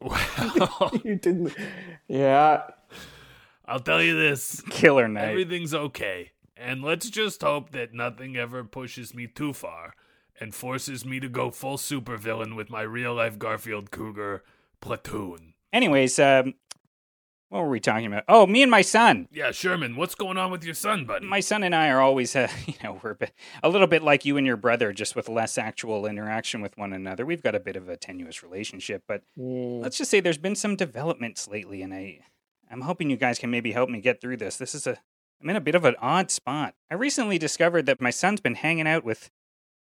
Well, 0.00 0.92
you 1.04 1.16
didn't. 1.16 1.54
Yeah. 2.08 2.62
I'll 3.66 3.80
tell 3.80 4.02
you 4.02 4.16
this: 4.18 4.60
Killer 4.70 5.06
night. 5.08 5.28
everything's 5.28 5.72
okay, 5.74 6.32
and 6.56 6.82
let's 6.82 7.08
just 7.08 7.42
hope 7.42 7.70
that 7.70 7.94
nothing 7.94 8.36
ever 8.36 8.64
pushes 8.64 9.14
me 9.14 9.26
too 9.28 9.52
far 9.52 9.94
and 10.40 10.54
forces 10.54 11.04
me 11.04 11.20
to 11.20 11.28
go 11.28 11.50
full 11.50 11.76
supervillain 11.76 12.56
with 12.56 12.68
my 12.70 12.82
real 12.82 13.14
life 13.14 13.38
Garfield 13.38 13.90
Cougar 13.92 14.42
platoon. 14.80 15.54
Anyways, 15.72 16.18
um, 16.18 16.54
what 17.52 17.64
were 17.64 17.68
we 17.68 17.80
talking 17.80 18.06
about? 18.06 18.24
Oh, 18.28 18.46
me 18.46 18.62
and 18.62 18.70
my 18.70 18.80
son. 18.80 19.28
Yeah, 19.30 19.50
Sherman, 19.50 19.94
what's 19.96 20.14
going 20.14 20.38
on 20.38 20.50
with 20.50 20.64
your 20.64 20.72
son, 20.72 21.04
buddy? 21.04 21.26
My 21.26 21.40
son 21.40 21.62
and 21.62 21.74
I 21.74 21.90
are 21.90 22.00
always, 22.00 22.34
uh, 22.34 22.48
you 22.66 22.72
know, 22.82 22.98
we're 23.02 23.18
a, 23.62 23.68
little 23.68 23.86
bit 23.86 24.02
like 24.02 24.24
you 24.24 24.38
and 24.38 24.46
your 24.46 24.56
brother, 24.56 24.90
just 24.94 25.14
with 25.14 25.28
less 25.28 25.58
actual 25.58 26.06
interaction 26.06 26.62
with 26.62 26.78
one 26.78 26.94
another. 26.94 27.26
We've 27.26 27.42
got 27.42 27.54
a 27.54 27.60
bit 27.60 27.76
of 27.76 27.90
a 27.90 27.96
tenuous 27.98 28.42
relationship, 28.42 29.02
but 29.06 29.20
Mm. 29.38 29.82
let's 29.82 29.98
just 29.98 30.10
say 30.10 30.20
there's 30.20 30.38
been 30.38 30.56
some 30.56 30.76
developments 30.76 31.46
lately, 31.46 31.82
and 31.82 31.92
I, 31.92 32.20
I'm 32.70 32.80
hoping 32.80 33.10
you 33.10 33.18
guys 33.18 33.38
can 33.38 33.50
maybe 33.50 33.72
help 33.72 33.90
me 33.90 34.00
get 34.00 34.22
through 34.22 34.38
this. 34.38 34.56
This 34.56 34.74
is 34.74 34.86
a, 34.86 34.96
I'm 35.42 35.50
in 35.50 35.56
a 35.56 35.60
bit 35.60 35.74
of 35.74 35.84
an 35.84 35.96
odd 36.00 36.30
spot. 36.30 36.74
I 36.90 36.94
recently 36.94 37.36
discovered 37.36 37.84
that 37.84 38.00
my 38.00 38.08
son's 38.10 38.40
been 38.40 38.54
hanging 38.54 38.86
out 38.88 39.04
with, 39.04 39.30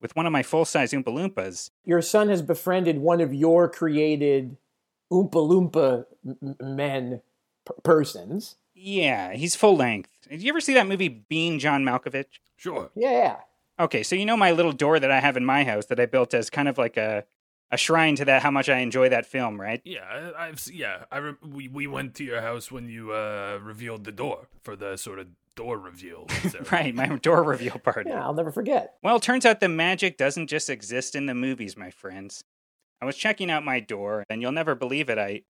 with 0.03 0.15
one 0.15 0.27
of 0.27 0.33
my 0.33 0.43
full 0.43 0.67
size 0.67 0.93
Oompa 0.93 1.05
Loompas. 1.07 1.71
Your 1.87 2.03
son 2.03 2.29
has 2.29 2.43
befriended 2.43 2.99
one 2.99 3.23
of 3.23 3.33
your 3.33 3.71
created 3.71 4.59
Oompa 5.11 5.31
Loompa 5.33 6.05
m- 6.27 6.57
m- 6.61 6.77
men 6.77 7.23
p- 7.67 7.75
persons. 7.83 8.57
Yeah, 8.75 9.33
he's 9.35 9.55
full 9.57 9.77
length. 9.77 10.11
Did 10.29 10.43
you 10.43 10.49
ever 10.51 10.61
see 10.61 10.75
that 10.75 10.87
movie 10.87 11.09
Being 11.09 11.59
John 11.59 11.85
Malkovich? 11.85 12.41
Sure. 12.57 12.91
Yeah, 12.95 13.11
yeah. 13.13 13.37
Okay, 13.79 14.03
so 14.03 14.15
you 14.17 14.25
know 14.27 14.37
my 14.37 14.53
little 14.53 14.73
door 14.73 14.99
that 15.01 15.11
I 15.11 15.21
have 15.21 15.37
in 15.37 15.45
my 15.45 15.65
house 15.65 15.87
that 15.87 15.99
I 16.01 16.07
built 16.07 16.33
as 16.35 16.51
kind 16.51 16.69
of 16.69 16.79
like 16.79 16.97
a 16.97 17.25
a 17.71 17.77
shrine 17.77 18.15
to 18.17 18.25
that 18.27 18.43
how 18.43 18.51
much 18.51 18.69
I 18.69 18.79
enjoy 18.79 19.09
that 19.09 19.27
film, 19.27 19.61
right? 19.61 19.81
Yeah, 19.85 20.05
I- 20.37 20.47
I've 20.49 20.65
yeah. 20.73 21.05
I 21.11 21.19
re- 21.19 21.35
we 21.43 21.69
we 21.69 21.87
went 21.87 22.15
to 22.17 22.25
your 22.25 22.41
house 22.41 22.71
when 22.71 22.89
you 22.89 23.13
uh, 23.13 23.59
revealed 23.63 24.05
the 24.05 24.13
door 24.13 24.49
for 24.63 24.77
the 24.77 24.97
sort 24.97 25.19
of 25.19 25.29
door 25.57 25.79
reveal. 25.79 26.27
Right, 26.73 26.95
my 26.95 27.07
door 27.17 27.43
reveal 27.43 27.79
party. 27.79 28.11
Yeah, 28.11 28.23
I'll 28.25 28.35
never 28.35 28.51
forget. 28.53 28.95
Well, 29.03 29.17
it 29.17 29.23
turns 29.23 29.45
out 29.47 29.61
the 29.61 29.69
magic 29.69 30.17
doesn't 30.19 30.47
just 30.49 30.69
exist 30.71 31.15
in 31.15 31.27
the 31.27 31.35
movies, 31.35 31.77
my 31.77 31.91
friends. 31.91 32.43
I 33.01 33.07
was 33.07 33.17
checking 33.17 33.51
out 33.51 33.65
my 33.65 33.81
door, 33.81 34.25
and 34.31 34.41
you'll 34.41 34.53
never 34.53 34.75
believe 34.75 35.09
it. 35.11 35.19
I, 35.19 35.43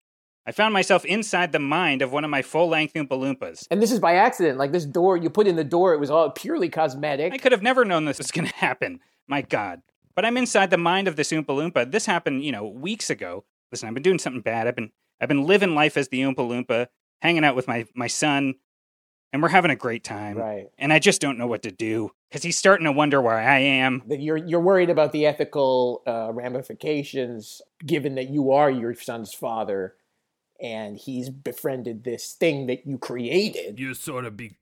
I 0.45 0.51
found 0.51 0.73
myself 0.73 1.05
inside 1.05 1.51
the 1.51 1.59
mind 1.59 2.01
of 2.01 2.11
one 2.11 2.25
of 2.25 2.29
my 2.29 2.41
full-length 2.41 2.93
Oompa 2.95 3.09
Loompas. 3.09 3.65
And 3.71 3.81
this 3.81 3.91
is 3.91 3.99
by 3.99 4.15
accident. 4.15 4.57
Like 4.57 4.73
this 4.73 4.85
door, 4.85 5.15
you 5.15 5.29
put 5.29 5.47
in 5.47 5.55
the 5.55 5.63
door, 5.63 5.93
it 5.93 5.99
was 5.99 6.09
all 6.09 6.29
purely 6.31 6.69
cosmetic. 6.69 7.33
I 7.33 7.37
could 7.37 7.53
have 7.53 7.61
never 7.61 7.85
known 7.85 8.05
this 8.05 8.17
was 8.17 8.31
going 8.31 8.47
to 8.49 8.55
happen. 8.55 8.99
My 9.27 9.41
God. 9.41 9.81
But 10.15 10.25
I'm 10.25 10.37
inside 10.37 10.69
the 10.69 10.77
mind 10.77 11.07
of 11.07 11.15
this 11.15 11.31
Oompa 11.31 11.45
Loompa. 11.45 11.89
This 11.89 12.05
happened, 12.05 12.43
you 12.43 12.51
know, 12.51 12.67
weeks 12.67 13.09
ago. 13.09 13.45
Listen, 13.71 13.87
I've 13.87 13.93
been 13.93 14.03
doing 14.03 14.19
something 14.19 14.41
bad. 14.41 14.67
I've 14.67 14.75
been, 14.75 14.91
I've 15.19 15.29
been 15.29 15.45
living 15.45 15.75
life 15.75 15.97
as 15.97 16.09
the 16.09 16.21
Oompa 16.21 16.35
Loompa, 16.35 16.87
hanging 17.21 17.45
out 17.45 17.55
with 17.55 17.67
my, 17.67 17.85
my 17.95 18.07
son, 18.07 18.55
and 19.31 19.41
we're 19.41 19.49
having 19.49 19.71
a 19.71 19.75
great 19.75 20.03
time. 20.03 20.37
Right. 20.37 20.67
And 20.77 20.93
I 20.93 20.99
just 20.99 21.19
don't 21.19 21.39
know 21.39 21.47
what 21.47 21.63
to 21.63 21.71
do 21.71 22.11
because 22.29 22.43
he's 22.43 22.57
starting 22.57 22.85
to 22.85 22.91
wonder 22.91 23.19
where 23.21 23.37
I 23.37 23.59
am. 23.59 24.03
You're 24.07 24.37
you're 24.37 24.59
worried 24.59 24.91
about 24.91 25.11
the 25.11 25.25
ethical 25.25 26.03
uh, 26.05 26.31
ramifications, 26.31 27.61
given 27.83 28.15
that 28.15 28.29
you 28.29 28.51
are 28.51 28.69
your 28.69 28.93
son's 28.93 29.33
father, 29.33 29.95
and 30.63 30.97
he's 30.97 31.29
befriended 31.29 32.05
this 32.05 32.33
thing 32.33 32.67
that 32.67 32.87
you 32.87 32.97
created. 32.97 33.79
You're 33.79 33.93
sort 33.93 34.25
of 34.25 34.37
be 34.37 34.57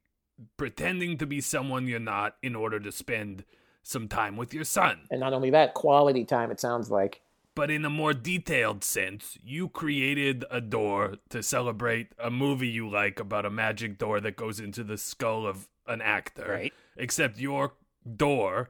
pretending 0.58 1.18
to 1.20 1.28
be 1.28 1.40
someone 1.40 1.88
you're 1.88 2.00
not 2.00 2.36
in 2.42 2.56
order 2.56 2.80
to 2.80 2.92
spend 2.92 3.46
some 3.84 4.08
time 4.08 4.36
with 4.36 4.54
your 4.54 4.64
son. 4.64 5.02
And 5.12 5.20
not 5.20 5.34
only 5.34 5.52
that, 5.52 5.76
quality 5.76 6.26
time. 6.26 6.52
It 6.52 6.60
sounds 6.60 6.90
like. 6.90 7.22
But 7.54 7.70
in 7.70 7.86
a 7.86 7.90
more 7.90 8.14
detailed 8.14 8.84
sense, 8.84 9.38
you 9.44 9.70
created 9.70 10.46
a 10.50 10.62
door 10.62 11.16
to 11.30 11.44
celebrate 11.44 12.14
a 12.18 12.32
movie 12.32 12.68
you 12.68 12.90
like 12.90 13.20
about 13.20 13.46
a 13.46 13.50
magic 13.50 13.98
door 13.98 14.20
that 14.22 14.38
goes 14.38 14.60
into 14.60 14.84
the 14.84 14.98
skull 14.98 15.46
of 15.46 15.68
an 15.86 16.02
actor. 16.02 16.48
Right. 16.50 16.74
Except 16.96 17.38
your 17.38 17.74
door 18.16 18.70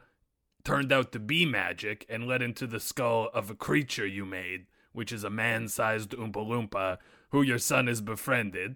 turned 0.64 0.92
out 0.92 1.12
to 1.12 1.20
be 1.20 1.46
magic 1.46 2.06
and 2.10 2.28
led 2.28 2.42
into 2.42 2.68
the 2.68 2.80
skull 2.80 3.30
of 3.34 3.50
a 3.50 3.56
creature 3.56 4.06
you 4.06 4.26
made, 4.26 4.66
which 4.94 5.12
is 5.12 5.24
a 5.24 5.30
man 5.30 5.68
sized 5.68 6.12
Oompa 6.12 6.34
Loompa 6.34 6.98
who 7.30 7.42
your 7.42 7.58
son 7.60 7.88
has 7.88 8.02
befriended 8.02 8.76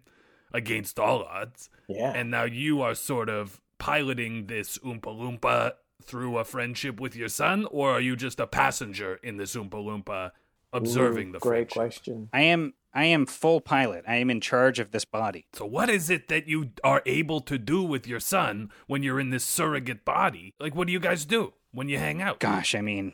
against 0.54 1.00
all 1.00 1.24
odds. 1.24 1.70
Yeah. 1.88 2.12
And 2.16 2.32
now 2.32 2.44
you 2.44 2.82
are 2.82 2.96
sort 2.96 3.30
of 3.30 3.60
piloting 3.78 4.48
this 4.48 4.78
Oompa 4.80 5.02
Loompa 5.02 5.74
through 6.04 6.38
a 6.38 6.44
friendship 6.44 7.00
with 7.00 7.16
your 7.16 7.28
son, 7.30 7.66
or 7.72 7.92
are 7.92 8.02
you 8.02 8.16
just 8.16 8.40
a 8.40 8.48
passenger 8.48 9.20
in 9.24 9.38
this 9.38 9.56
Oompa 9.56 9.72
Loompa 9.72 10.32
observing 10.72 11.30
Ooh, 11.30 11.34
the 11.34 11.40
great 11.40 11.72
friendship? 11.72 11.74
question. 12.04 12.30
I 12.34 12.42
am, 12.42 12.74
I 12.94 13.06
am 13.06 13.26
full 13.26 13.60
pilot. 13.62 14.04
I 14.08 14.16
am 14.16 14.30
in 14.30 14.40
charge 14.42 14.80
of 14.80 14.92
this 14.92 15.06
body. 15.06 15.48
So, 15.54 15.66
what 15.66 15.90
is 15.90 16.10
it 16.10 16.28
that 16.28 16.48
you 16.48 16.72
are 16.84 17.02
able 17.06 17.42
to 17.42 17.58
do 17.58 17.82
with 17.84 18.08
your 18.08 18.20
son 18.20 18.70
when 18.88 19.04
you're 19.04 19.20
in 19.20 19.30
this 19.30 19.44
surrogate 19.44 20.06
body? 20.06 20.54
Like, 20.60 20.76
what 20.76 20.88
do 20.88 20.94
you 20.94 21.00
guys 21.00 21.26
do 21.26 21.54
when 21.72 21.90
you 21.90 21.98
hang 21.98 22.22
out? 22.22 22.40
gosh, 22.40 22.76
I 22.76 22.82
mean, 22.82 23.14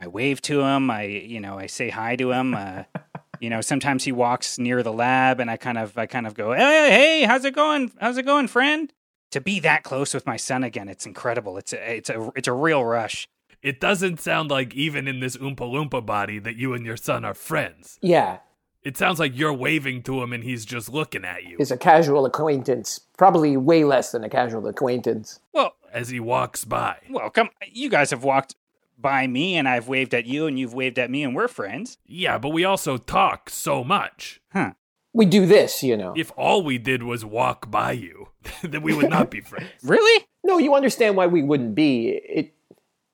I 0.00 0.08
wave 0.08 0.42
to 0.42 0.60
him. 0.60 0.90
I, 0.90 1.04
you 1.04 1.40
know, 1.40 1.58
I 1.58 1.66
say 1.66 1.90
hi 1.90 2.16
to 2.16 2.32
him. 2.32 2.54
Uh, 2.54 2.84
you 3.40 3.50
know, 3.50 3.60
sometimes 3.60 4.04
he 4.04 4.12
walks 4.12 4.58
near 4.58 4.82
the 4.82 4.92
lab, 4.92 5.40
and 5.40 5.50
I 5.50 5.56
kind 5.56 5.78
of, 5.78 5.96
I 5.96 6.06
kind 6.06 6.26
of 6.26 6.34
go, 6.34 6.52
"Hey, 6.52 6.90
hey, 6.90 7.22
how's 7.24 7.44
it 7.44 7.54
going? 7.54 7.92
How's 8.00 8.18
it 8.18 8.24
going, 8.24 8.48
friend?" 8.48 8.92
To 9.32 9.40
be 9.40 9.58
that 9.60 9.82
close 9.82 10.14
with 10.14 10.26
my 10.26 10.36
son 10.36 10.62
again, 10.62 10.88
it's 10.88 11.04
incredible. 11.04 11.58
It's 11.58 11.72
a, 11.72 11.96
it's 11.96 12.10
a, 12.10 12.30
it's 12.36 12.48
a 12.48 12.52
real 12.52 12.84
rush. 12.84 13.28
It 13.62 13.80
doesn't 13.80 14.20
sound 14.20 14.50
like 14.50 14.74
even 14.74 15.08
in 15.08 15.18
this 15.20 15.36
Oompa 15.36 15.56
Loompa 15.56 16.04
body 16.04 16.38
that 16.38 16.56
you 16.56 16.74
and 16.74 16.86
your 16.86 16.96
son 16.96 17.24
are 17.24 17.34
friends. 17.34 17.98
Yeah, 18.00 18.38
It 18.84 18.96
sounds 18.96 19.18
like 19.18 19.36
you're 19.36 19.52
waving 19.52 20.04
to 20.04 20.22
him 20.22 20.32
and 20.32 20.44
he's 20.44 20.64
just 20.64 20.88
looking 20.88 21.24
at 21.24 21.42
you 21.42 21.56
is 21.58 21.72
a 21.72 21.76
casual 21.76 22.24
acquaintance. 22.26 23.00
Probably 23.18 23.56
way 23.56 23.82
less 23.82 24.12
than 24.12 24.22
a 24.22 24.28
casual 24.28 24.68
acquaintance. 24.68 25.40
Well, 25.52 25.74
as 25.92 26.10
he 26.10 26.20
walks 26.20 26.64
by. 26.64 26.98
well, 27.10 27.28
come. 27.30 27.50
You 27.66 27.88
guys 27.88 28.10
have 28.10 28.22
walked 28.22 28.54
by 28.98 29.26
me, 29.26 29.56
and 29.56 29.68
I've 29.68 29.88
waved 29.88 30.14
at 30.14 30.26
you, 30.26 30.46
and 30.46 30.58
you've 30.58 30.74
waved 30.74 30.98
at 30.98 31.10
me, 31.10 31.22
and 31.22 31.34
we're 31.34 31.48
friends. 31.48 31.98
Yeah, 32.06 32.38
but 32.38 32.50
we 32.50 32.64
also 32.64 32.96
talk 32.96 33.50
so 33.50 33.84
much. 33.84 34.40
Huh? 34.52 34.72
We 35.12 35.24
do 35.24 35.46
this, 35.46 35.82
you 35.82 35.96
know. 35.96 36.12
If 36.16 36.30
all 36.36 36.62
we 36.62 36.78
did 36.78 37.02
was 37.02 37.24
walk 37.24 37.70
by 37.70 37.92
you, 37.92 38.28
then 38.62 38.82
we 38.82 38.94
would 38.94 39.10
not 39.10 39.30
be 39.30 39.40
friends. 39.40 39.70
Really? 39.82 40.26
No, 40.44 40.58
you 40.58 40.74
understand 40.74 41.16
why 41.16 41.26
we 41.26 41.42
wouldn't 41.42 41.74
be. 41.74 42.08
It, 42.08 42.54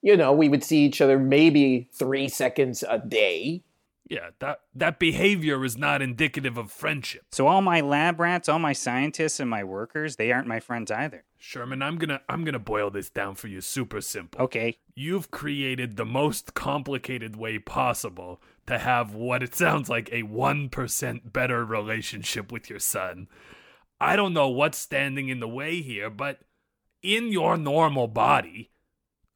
you 0.02 0.16
know, 0.16 0.32
we 0.32 0.48
would 0.48 0.64
see 0.64 0.84
each 0.84 1.00
other 1.00 1.18
maybe 1.18 1.88
three 1.92 2.28
seconds 2.28 2.84
a 2.88 2.98
day. 2.98 3.62
Yeah, 4.08 4.30
that 4.40 4.60
that 4.74 4.98
behavior 4.98 5.64
is 5.64 5.78
not 5.78 6.02
indicative 6.02 6.58
of 6.58 6.70
friendship. 6.70 7.26
So 7.30 7.46
all 7.46 7.62
my 7.62 7.80
lab 7.80 8.20
rats, 8.20 8.48
all 8.48 8.58
my 8.58 8.74
scientists, 8.74 9.40
and 9.40 9.48
my 9.48 9.64
workers, 9.64 10.16
they 10.16 10.32
aren't 10.32 10.48
my 10.48 10.60
friends 10.60 10.90
either. 10.90 11.24
Sherman, 11.44 11.82
I'm 11.82 11.98
going 11.98 12.10
to 12.10 12.20
I'm 12.28 12.44
going 12.44 12.52
to 12.52 12.60
boil 12.60 12.88
this 12.88 13.10
down 13.10 13.34
for 13.34 13.48
you 13.48 13.60
super 13.60 14.00
simple. 14.00 14.40
Okay. 14.42 14.78
You've 14.94 15.32
created 15.32 15.96
the 15.96 16.04
most 16.04 16.54
complicated 16.54 17.34
way 17.34 17.58
possible 17.58 18.40
to 18.68 18.78
have 18.78 19.12
what 19.12 19.42
it 19.42 19.52
sounds 19.52 19.88
like 19.88 20.08
a 20.12 20.22
1% 20.22 21.32
better 21.32 21.64
relationship 21.64 22.52
with 22.52 22.70
your 22.70 22.78
son. 22.78 23.26
I 24.00 24.14
don't 24.14 24.32
know 24.32 24.50
what's 24.50 24.78
standing 24.78 25.30
in 25.30 25.40
the 25.40 25.48
way 25.48 25.82
here, 25.82 26.10
but 26.10 26.42
in 27.02 27.32
your 27.32 27.56
normal 27.56 28.06
body, 28.06 28.70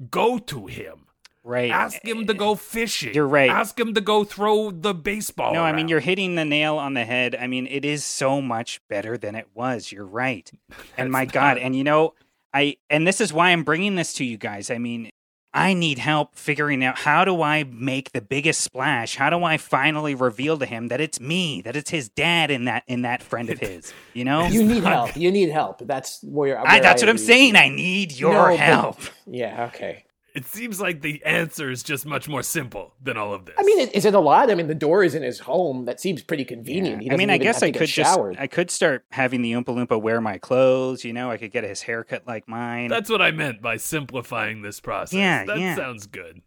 go 0.08 0.38
to 0.38 0.66
him. 0.66 1.05
Right. 1.46 1.70
Ask 1.70 2.04
him 2.04 2.26
to 2.26 2.34
go 2.34 2.56
fishing. 2.56 3.14
You're 3.14 3.28
right. 3.28 3.48
Ask 3.48 3.78
him 3.78 3.94
to 3.94 4.00
go 4.00 4.24
throw 4.24 4.72
the 4.72 4.92
baseball. 4.92 5.54
No, 5.54 5.62
I 5.62 5.70
mean 5.72 5.86
you're 5.86 6.00
hitting 6.00 6.34
the 6.34 6.44
nail 6.44 6.76
on 6.76 6.94
the 6.94 7.04
head. 7.04 7.36
I 7.36 7.46
mean 7.46 7.68
it 7.68 7.84
is 7.84 8.04
so 8.04 8.42
much 8.42 8.80
better 8.88 9.16
than 9.16 9.36
it 9.36 9.46
was. 9.54 9.92
You're 9.92 10.04
right. 10.06 10.50
And 10.98 11.12
my 11.12 11.24
That's 11.24 11.32
god, 11.34 11.58
and 11.58 11.76
you 11.76 11.84
know, 11.84 12.14
I 12.52 12.78
and 12.90 13.06
this 13.06 13.20
is 13.20 13.32
why 13.32 13.50
I'm 13.50 13.62
bringing 13.62 13.94
this 13.94 14.12
to 14.14 14.24
you 14.24 14.36
guys. 14.38 14.70
I 14.72 14.78
mean, 14.78 15.10
I 15.54 15.72
need 15.72 15.98
help 15.98 16.34
figuring 16.34 16.82
out 16.82 16.98
how 16.98 17.24
do 17.24 17.42
I 17.42 17.62
make 17.64 18.10
the 18.12 18.20
biggest 18.20 18.60
splash? 18.62 19.14
How 19.16 19.30
do 19.30 19.44
I 19.44 19.56
finally 19.56 20.14
reveal 20.16 20.58
to 20.58 20.66
him 20.66 20.88
that 20.88 21.00
it's 21.00 21.20
me, 21.20 21.60
that 21.62 21.76
it's 21.76 21.90
his 21.90 22.08
dad 22.08 22.50
in 22.50 22.64
that 22.64 22.82
in 22.88 23.02
that 23.02 23.22
friend 23.22 23.50
of 23.50 23.58
his, 23.60 23.92
you 24.14 24.24
know? 24.24 24.46
You 24.48 24.64
need 24.64 24.82
help. 24.82 25.16
You 25.16 25.30
need 25.30 25.50
help. 25.50 25.78
That's 25.86 26.18
where. 26.24 26.58
I, 26.58 26.62
where 26.72 26.82
that's 26.82 27.02
I 27.02 27.06
what 27.06 27.10
I'm 27.10 27.16
agree. 27.16 27.26
saying. 27.26 27.56
I 27.56 27.68
need 27.68 28.12
your 28.12 28.32
No, 28.32 28.42
but- 28.48 28.58
help. 28.58 28.98
Yeah. 29.26 29.66
Okay. 29.74 30.02
It 30.36 30.44
seems 30.44 30.82
like 30.82 31.00
the 31.00 31.24
answer 31.24 31.70
is 31.70 31.82
just 31.82 32.04
much 32.04 32.28
more 32.28 32.42
simple 32.42 32.92
than 33.02 33.16
all 33.16 33.32
of 33.32 33.46
this. 33.46 33.54
I 33.58 33.62
mean, 33.62 33.88
is 33.88 34.04
it 34.04 34.12
a 34.12 34.20
lot? 34.20 34.50
I 34.50 34.54
mean, 34.54 34.66
the 34.66 34.74
door 34.74 35.02
is 35.02 35.14
in 35.14 35.22
his 35.22 35.38
home. 35.38 35.86
That 35.86 35.98
seems 35.98 36.22
pretty 36.22 36.44
convenient. 36.44 37.00
He 37.02 37.10
I 37.10 37.16
mean, 37.16 37.28
doesn't 37.28 37.40
I 37.40 37.44
guess 37.44 37.62
I 37.62 37.70
could 37.70 37.88
just 37.88 38.18
I 38.38 38.46
could 38.46 38.70
start 38.70 39.06
having 39.10 39.40
the 39.40 39.52
Oompa 39.52 39.68
Loompa 39.68 39.98
wear 39.98 40.20
my 40.20 40.36
clothes. 40.36 41.04
You 41.06 41.14
know, 41.14 41.30
I 41.30 41.38
could 41.38 41.52
get 41.52 41.64
his 41.64 41.80
haircut 41.80 42.26
like 42.26 42.46
mine. 42.46 42.88
That's 42.88 43.08
what 43.08 43.22
I 43.22 43.30
meant 43.30 43.62
by 43.62 43.78
simplifying 43.78 44.60
this 44.60 44.78
process. 44.78 45.14
Yeah, 45.14 45.46
that 45.46 45.58
yeah. 45.58 45.74
sounds 45.74 46.06
good. 46.06 46.42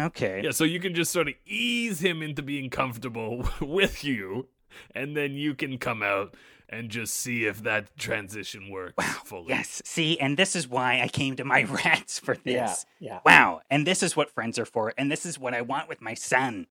okay. 0.00 0.40
Yeah, 0.42 0.50
so 0.50 0.64
you 0.64 0.80
can 0.80 0.92
just 0.92 1.12
sort 1.12 1.28
of 1.28 1.34
ease 1.46 2.00
him 2.00 2.24
into 2.24 2.42
being 2.42 2.70
comfortable 2.70 3.48
with 3.60 4.02
you, 4.02 4.48
and 4.96 5.16
then 5.16 5.34
you 5.34 5.54
can 5.54 5.78
come 5.78 6.02
out 6.02 6.34
and 6.72 6.88
just 6.88 7.14
see 7.14 7.44
if 7.44 7.62
that 7.62 7.96
transition 7.96 8.70
works 8.70 9.04
fully. 9.24 9.50
Yes. 9.50 9.82
See, 9.84 10.18
and 10.18 10.36
this 10.36 10.56
is 10.56 10.66
why 10.66 11.00
I 11.02 11.08
came 11.08 11.36
to 11.36 11.44
my 11.44 11.62
rats 11.84 12.18
for 12.18 12.34
this. 12.34 12.86
Yeah, 12.98 13.12
yeah. 13.12 13.18
Wow. 13.24 13.60
And 13.70 13.86
this 13.86 14.02
is 14.02 14.16
what 14.16 14.30
friends 14.30 14.58
are 14.58 14.64
for. 14.64 14.92
And 14.98 15.12
this 15.12 15.24
is 15.26 15.38
what 15.38 15.54
I 15.54 15.60
want 15.60 15.88
with 15.88 16.00
my 16.00 16.14
son. 16.14 16.66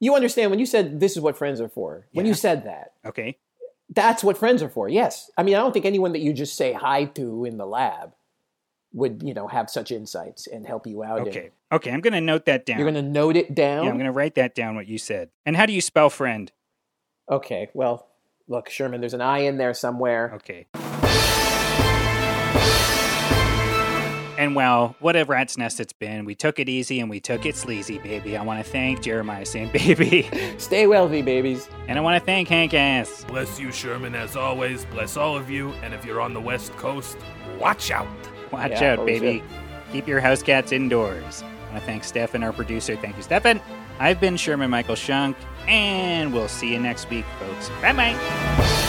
You 0.00 0.14
understand 0.16 0.50
when 0.50 0.58
you 0.58 0.66
said 0.66 0.98
this 0.98 1.12
is 1.12 1.20
what 1.20 1.36
friends 1.36 1.60
are 1.60 1.68
for. 1.68 2.06
When 2.12 2.26
you 2.26 2.34
said 2.34 2.64
that, 2.64 2.94
Okay. 3.06 3.38
that's 3.88 4.24
what 4.24 4.36
friends 4.38 4.62
are 4.62 4.68
for. 4.68 4.88
Yes. 4.88 5.30
I 5.36 5.42
mean, 5.44 5.54
I 5.54 5.58
don't 5.58 5.72
think 5.72 5.84
anyone 5.84 6.12
that 6.12 6.20
you 6.22 6.32
just 6.32 6.56
say 6.56 6.72
hi 6.72 7.04
to 7.04 7.44
in 7.44 7.56
the 7.58 7.66
lab 7.66 8.14
would, 8.94 9.22
you 9.22 9.32
know, 9.32 9.46
have 9.46 9.70
such 9.70 9.92
insights 9.92 10.46
and 10.48 10.66
help 10.66 10.86
you 10.86 11.04
out. 11.04 11.20
in- 11.20 11.28
Okay. 11.28 11.50
Okay. 11.70 11.90
I'm 11.92 12.00
going 12.00 12.12
to 12.14 12.20
note 12.20 12.46
that 12.46 12.66
down. 12.66 12.78
You're 12.78 12.90
going 12.90 13.04
to 13.04 13.10
note 13.10 13.36
it 13.36 13.54
down. 13.54 13.84
yeah, 13.84 13.90
I'm 13.90 13.96
going 13.96 14.06
to 14.06 14.12
write 14.12 14.34
that 14.34 14.54
down 14.54 14.74
what 14.74 14.86
you 14.88 14.98
said. 14.98 15.30
And 15.46 15.56
how 15.56 15.66
do 15.66 15.72
you 15.72 15.80
spell 15.80 16.10
friend? 16.10 16.50
Okay. 17.30 17.68
Well, 17.72 18.08
look, 18.52 18.68
Sherman, 18.68 19.00
there's 19.00 19.14
an 19.14 19.22
I 19.22 19.38
in 19.40 19.56
there 19.56 19.72
somewhere. 19.72 20.32
Okay. 20.34 20.66
And 24.38 24.54
well, 24.56 24.94
what 24.98 25.14
a 25.16 25.24
rat's 25.24 25.56
nest 25.56 25.80
it's 25.80 25.92
been. 25.92 26.24
We 26.24 26.34
took 26.34 26.58
it 26.58 26.68
easy 26.68 27.00
and 27.00 27.08
we 27.08 27.18
took 27.20 27.46
it 27.46 27.56
sleazy, 27.56 27.98
baby. 27.98 28.36
I 28.36 28.42
want 28.42 28.62
to 28.64 28.68
thank 28.70 29.00
Jeremiah 29.00 29.46
St. 29.46 29.72
Baby. 29.72 30.28
Stay 30.58 30.86
wealthy, 30.88 31.22
babies. 31.22 31.68
and 31.86 31.96
I 31.96 32.02
want 32.02 32.20
to 32.20 32.26
thank 32.26 32.48
Hank 32.48 32.74
Ass. 32.74 33.24
Bless 33.28 33.60
you, 33.60 33.70
Sherman, 33.70 34.14
as 34.16 34.34
always. 34.36 34.84
Bless 34.86 35.16
all 35.16 35.36
of 35.36 35.48
you. 35.48 35.70
And 35.84 35.94
if 35.94 36.04
you're 36.04 36.20
on 36.20 36.34
the 36.34 36.40
West 36.40 36.72
Coast, 36.72 37.16
watch 37.58 37.90
out. 37.92 38.08
Watch 38.50 38.72
Yeah, 38.72 38.94
out, 38.94 38.98
always 38.98 39.20
baby. 39.20 39.44
Keep 39.92 40.08
your 40.08 40.20
house 40.20 40.42
cats 40.42 40.72
indoors. 40.72 41.42
I 41.42 41.70
want 41.72 41.80
to 41.80 41.86
thank 41.86 42.02
Stefan, 42.04 42.42
our 42.42 42.52
producer. 42.52 42.96
Thank 42.96 43.16
you, 43.16 43.22
Stefan. 43.22 43.60
I've 44.00 44.20
been 44.20 44.36
Sherman 44.36 44.70
Michael 44.70 44.96
Shunk, 44.96 45.36
and 45.68 46.32
we'll 46.32 46.48
see 46.48 46.72
you 46.72 46.78
next 46.78 47.08
week, 47.10 47.24
folks. 47.38 47.70
Bye 47.80 47.92
bye. 47.92 48.88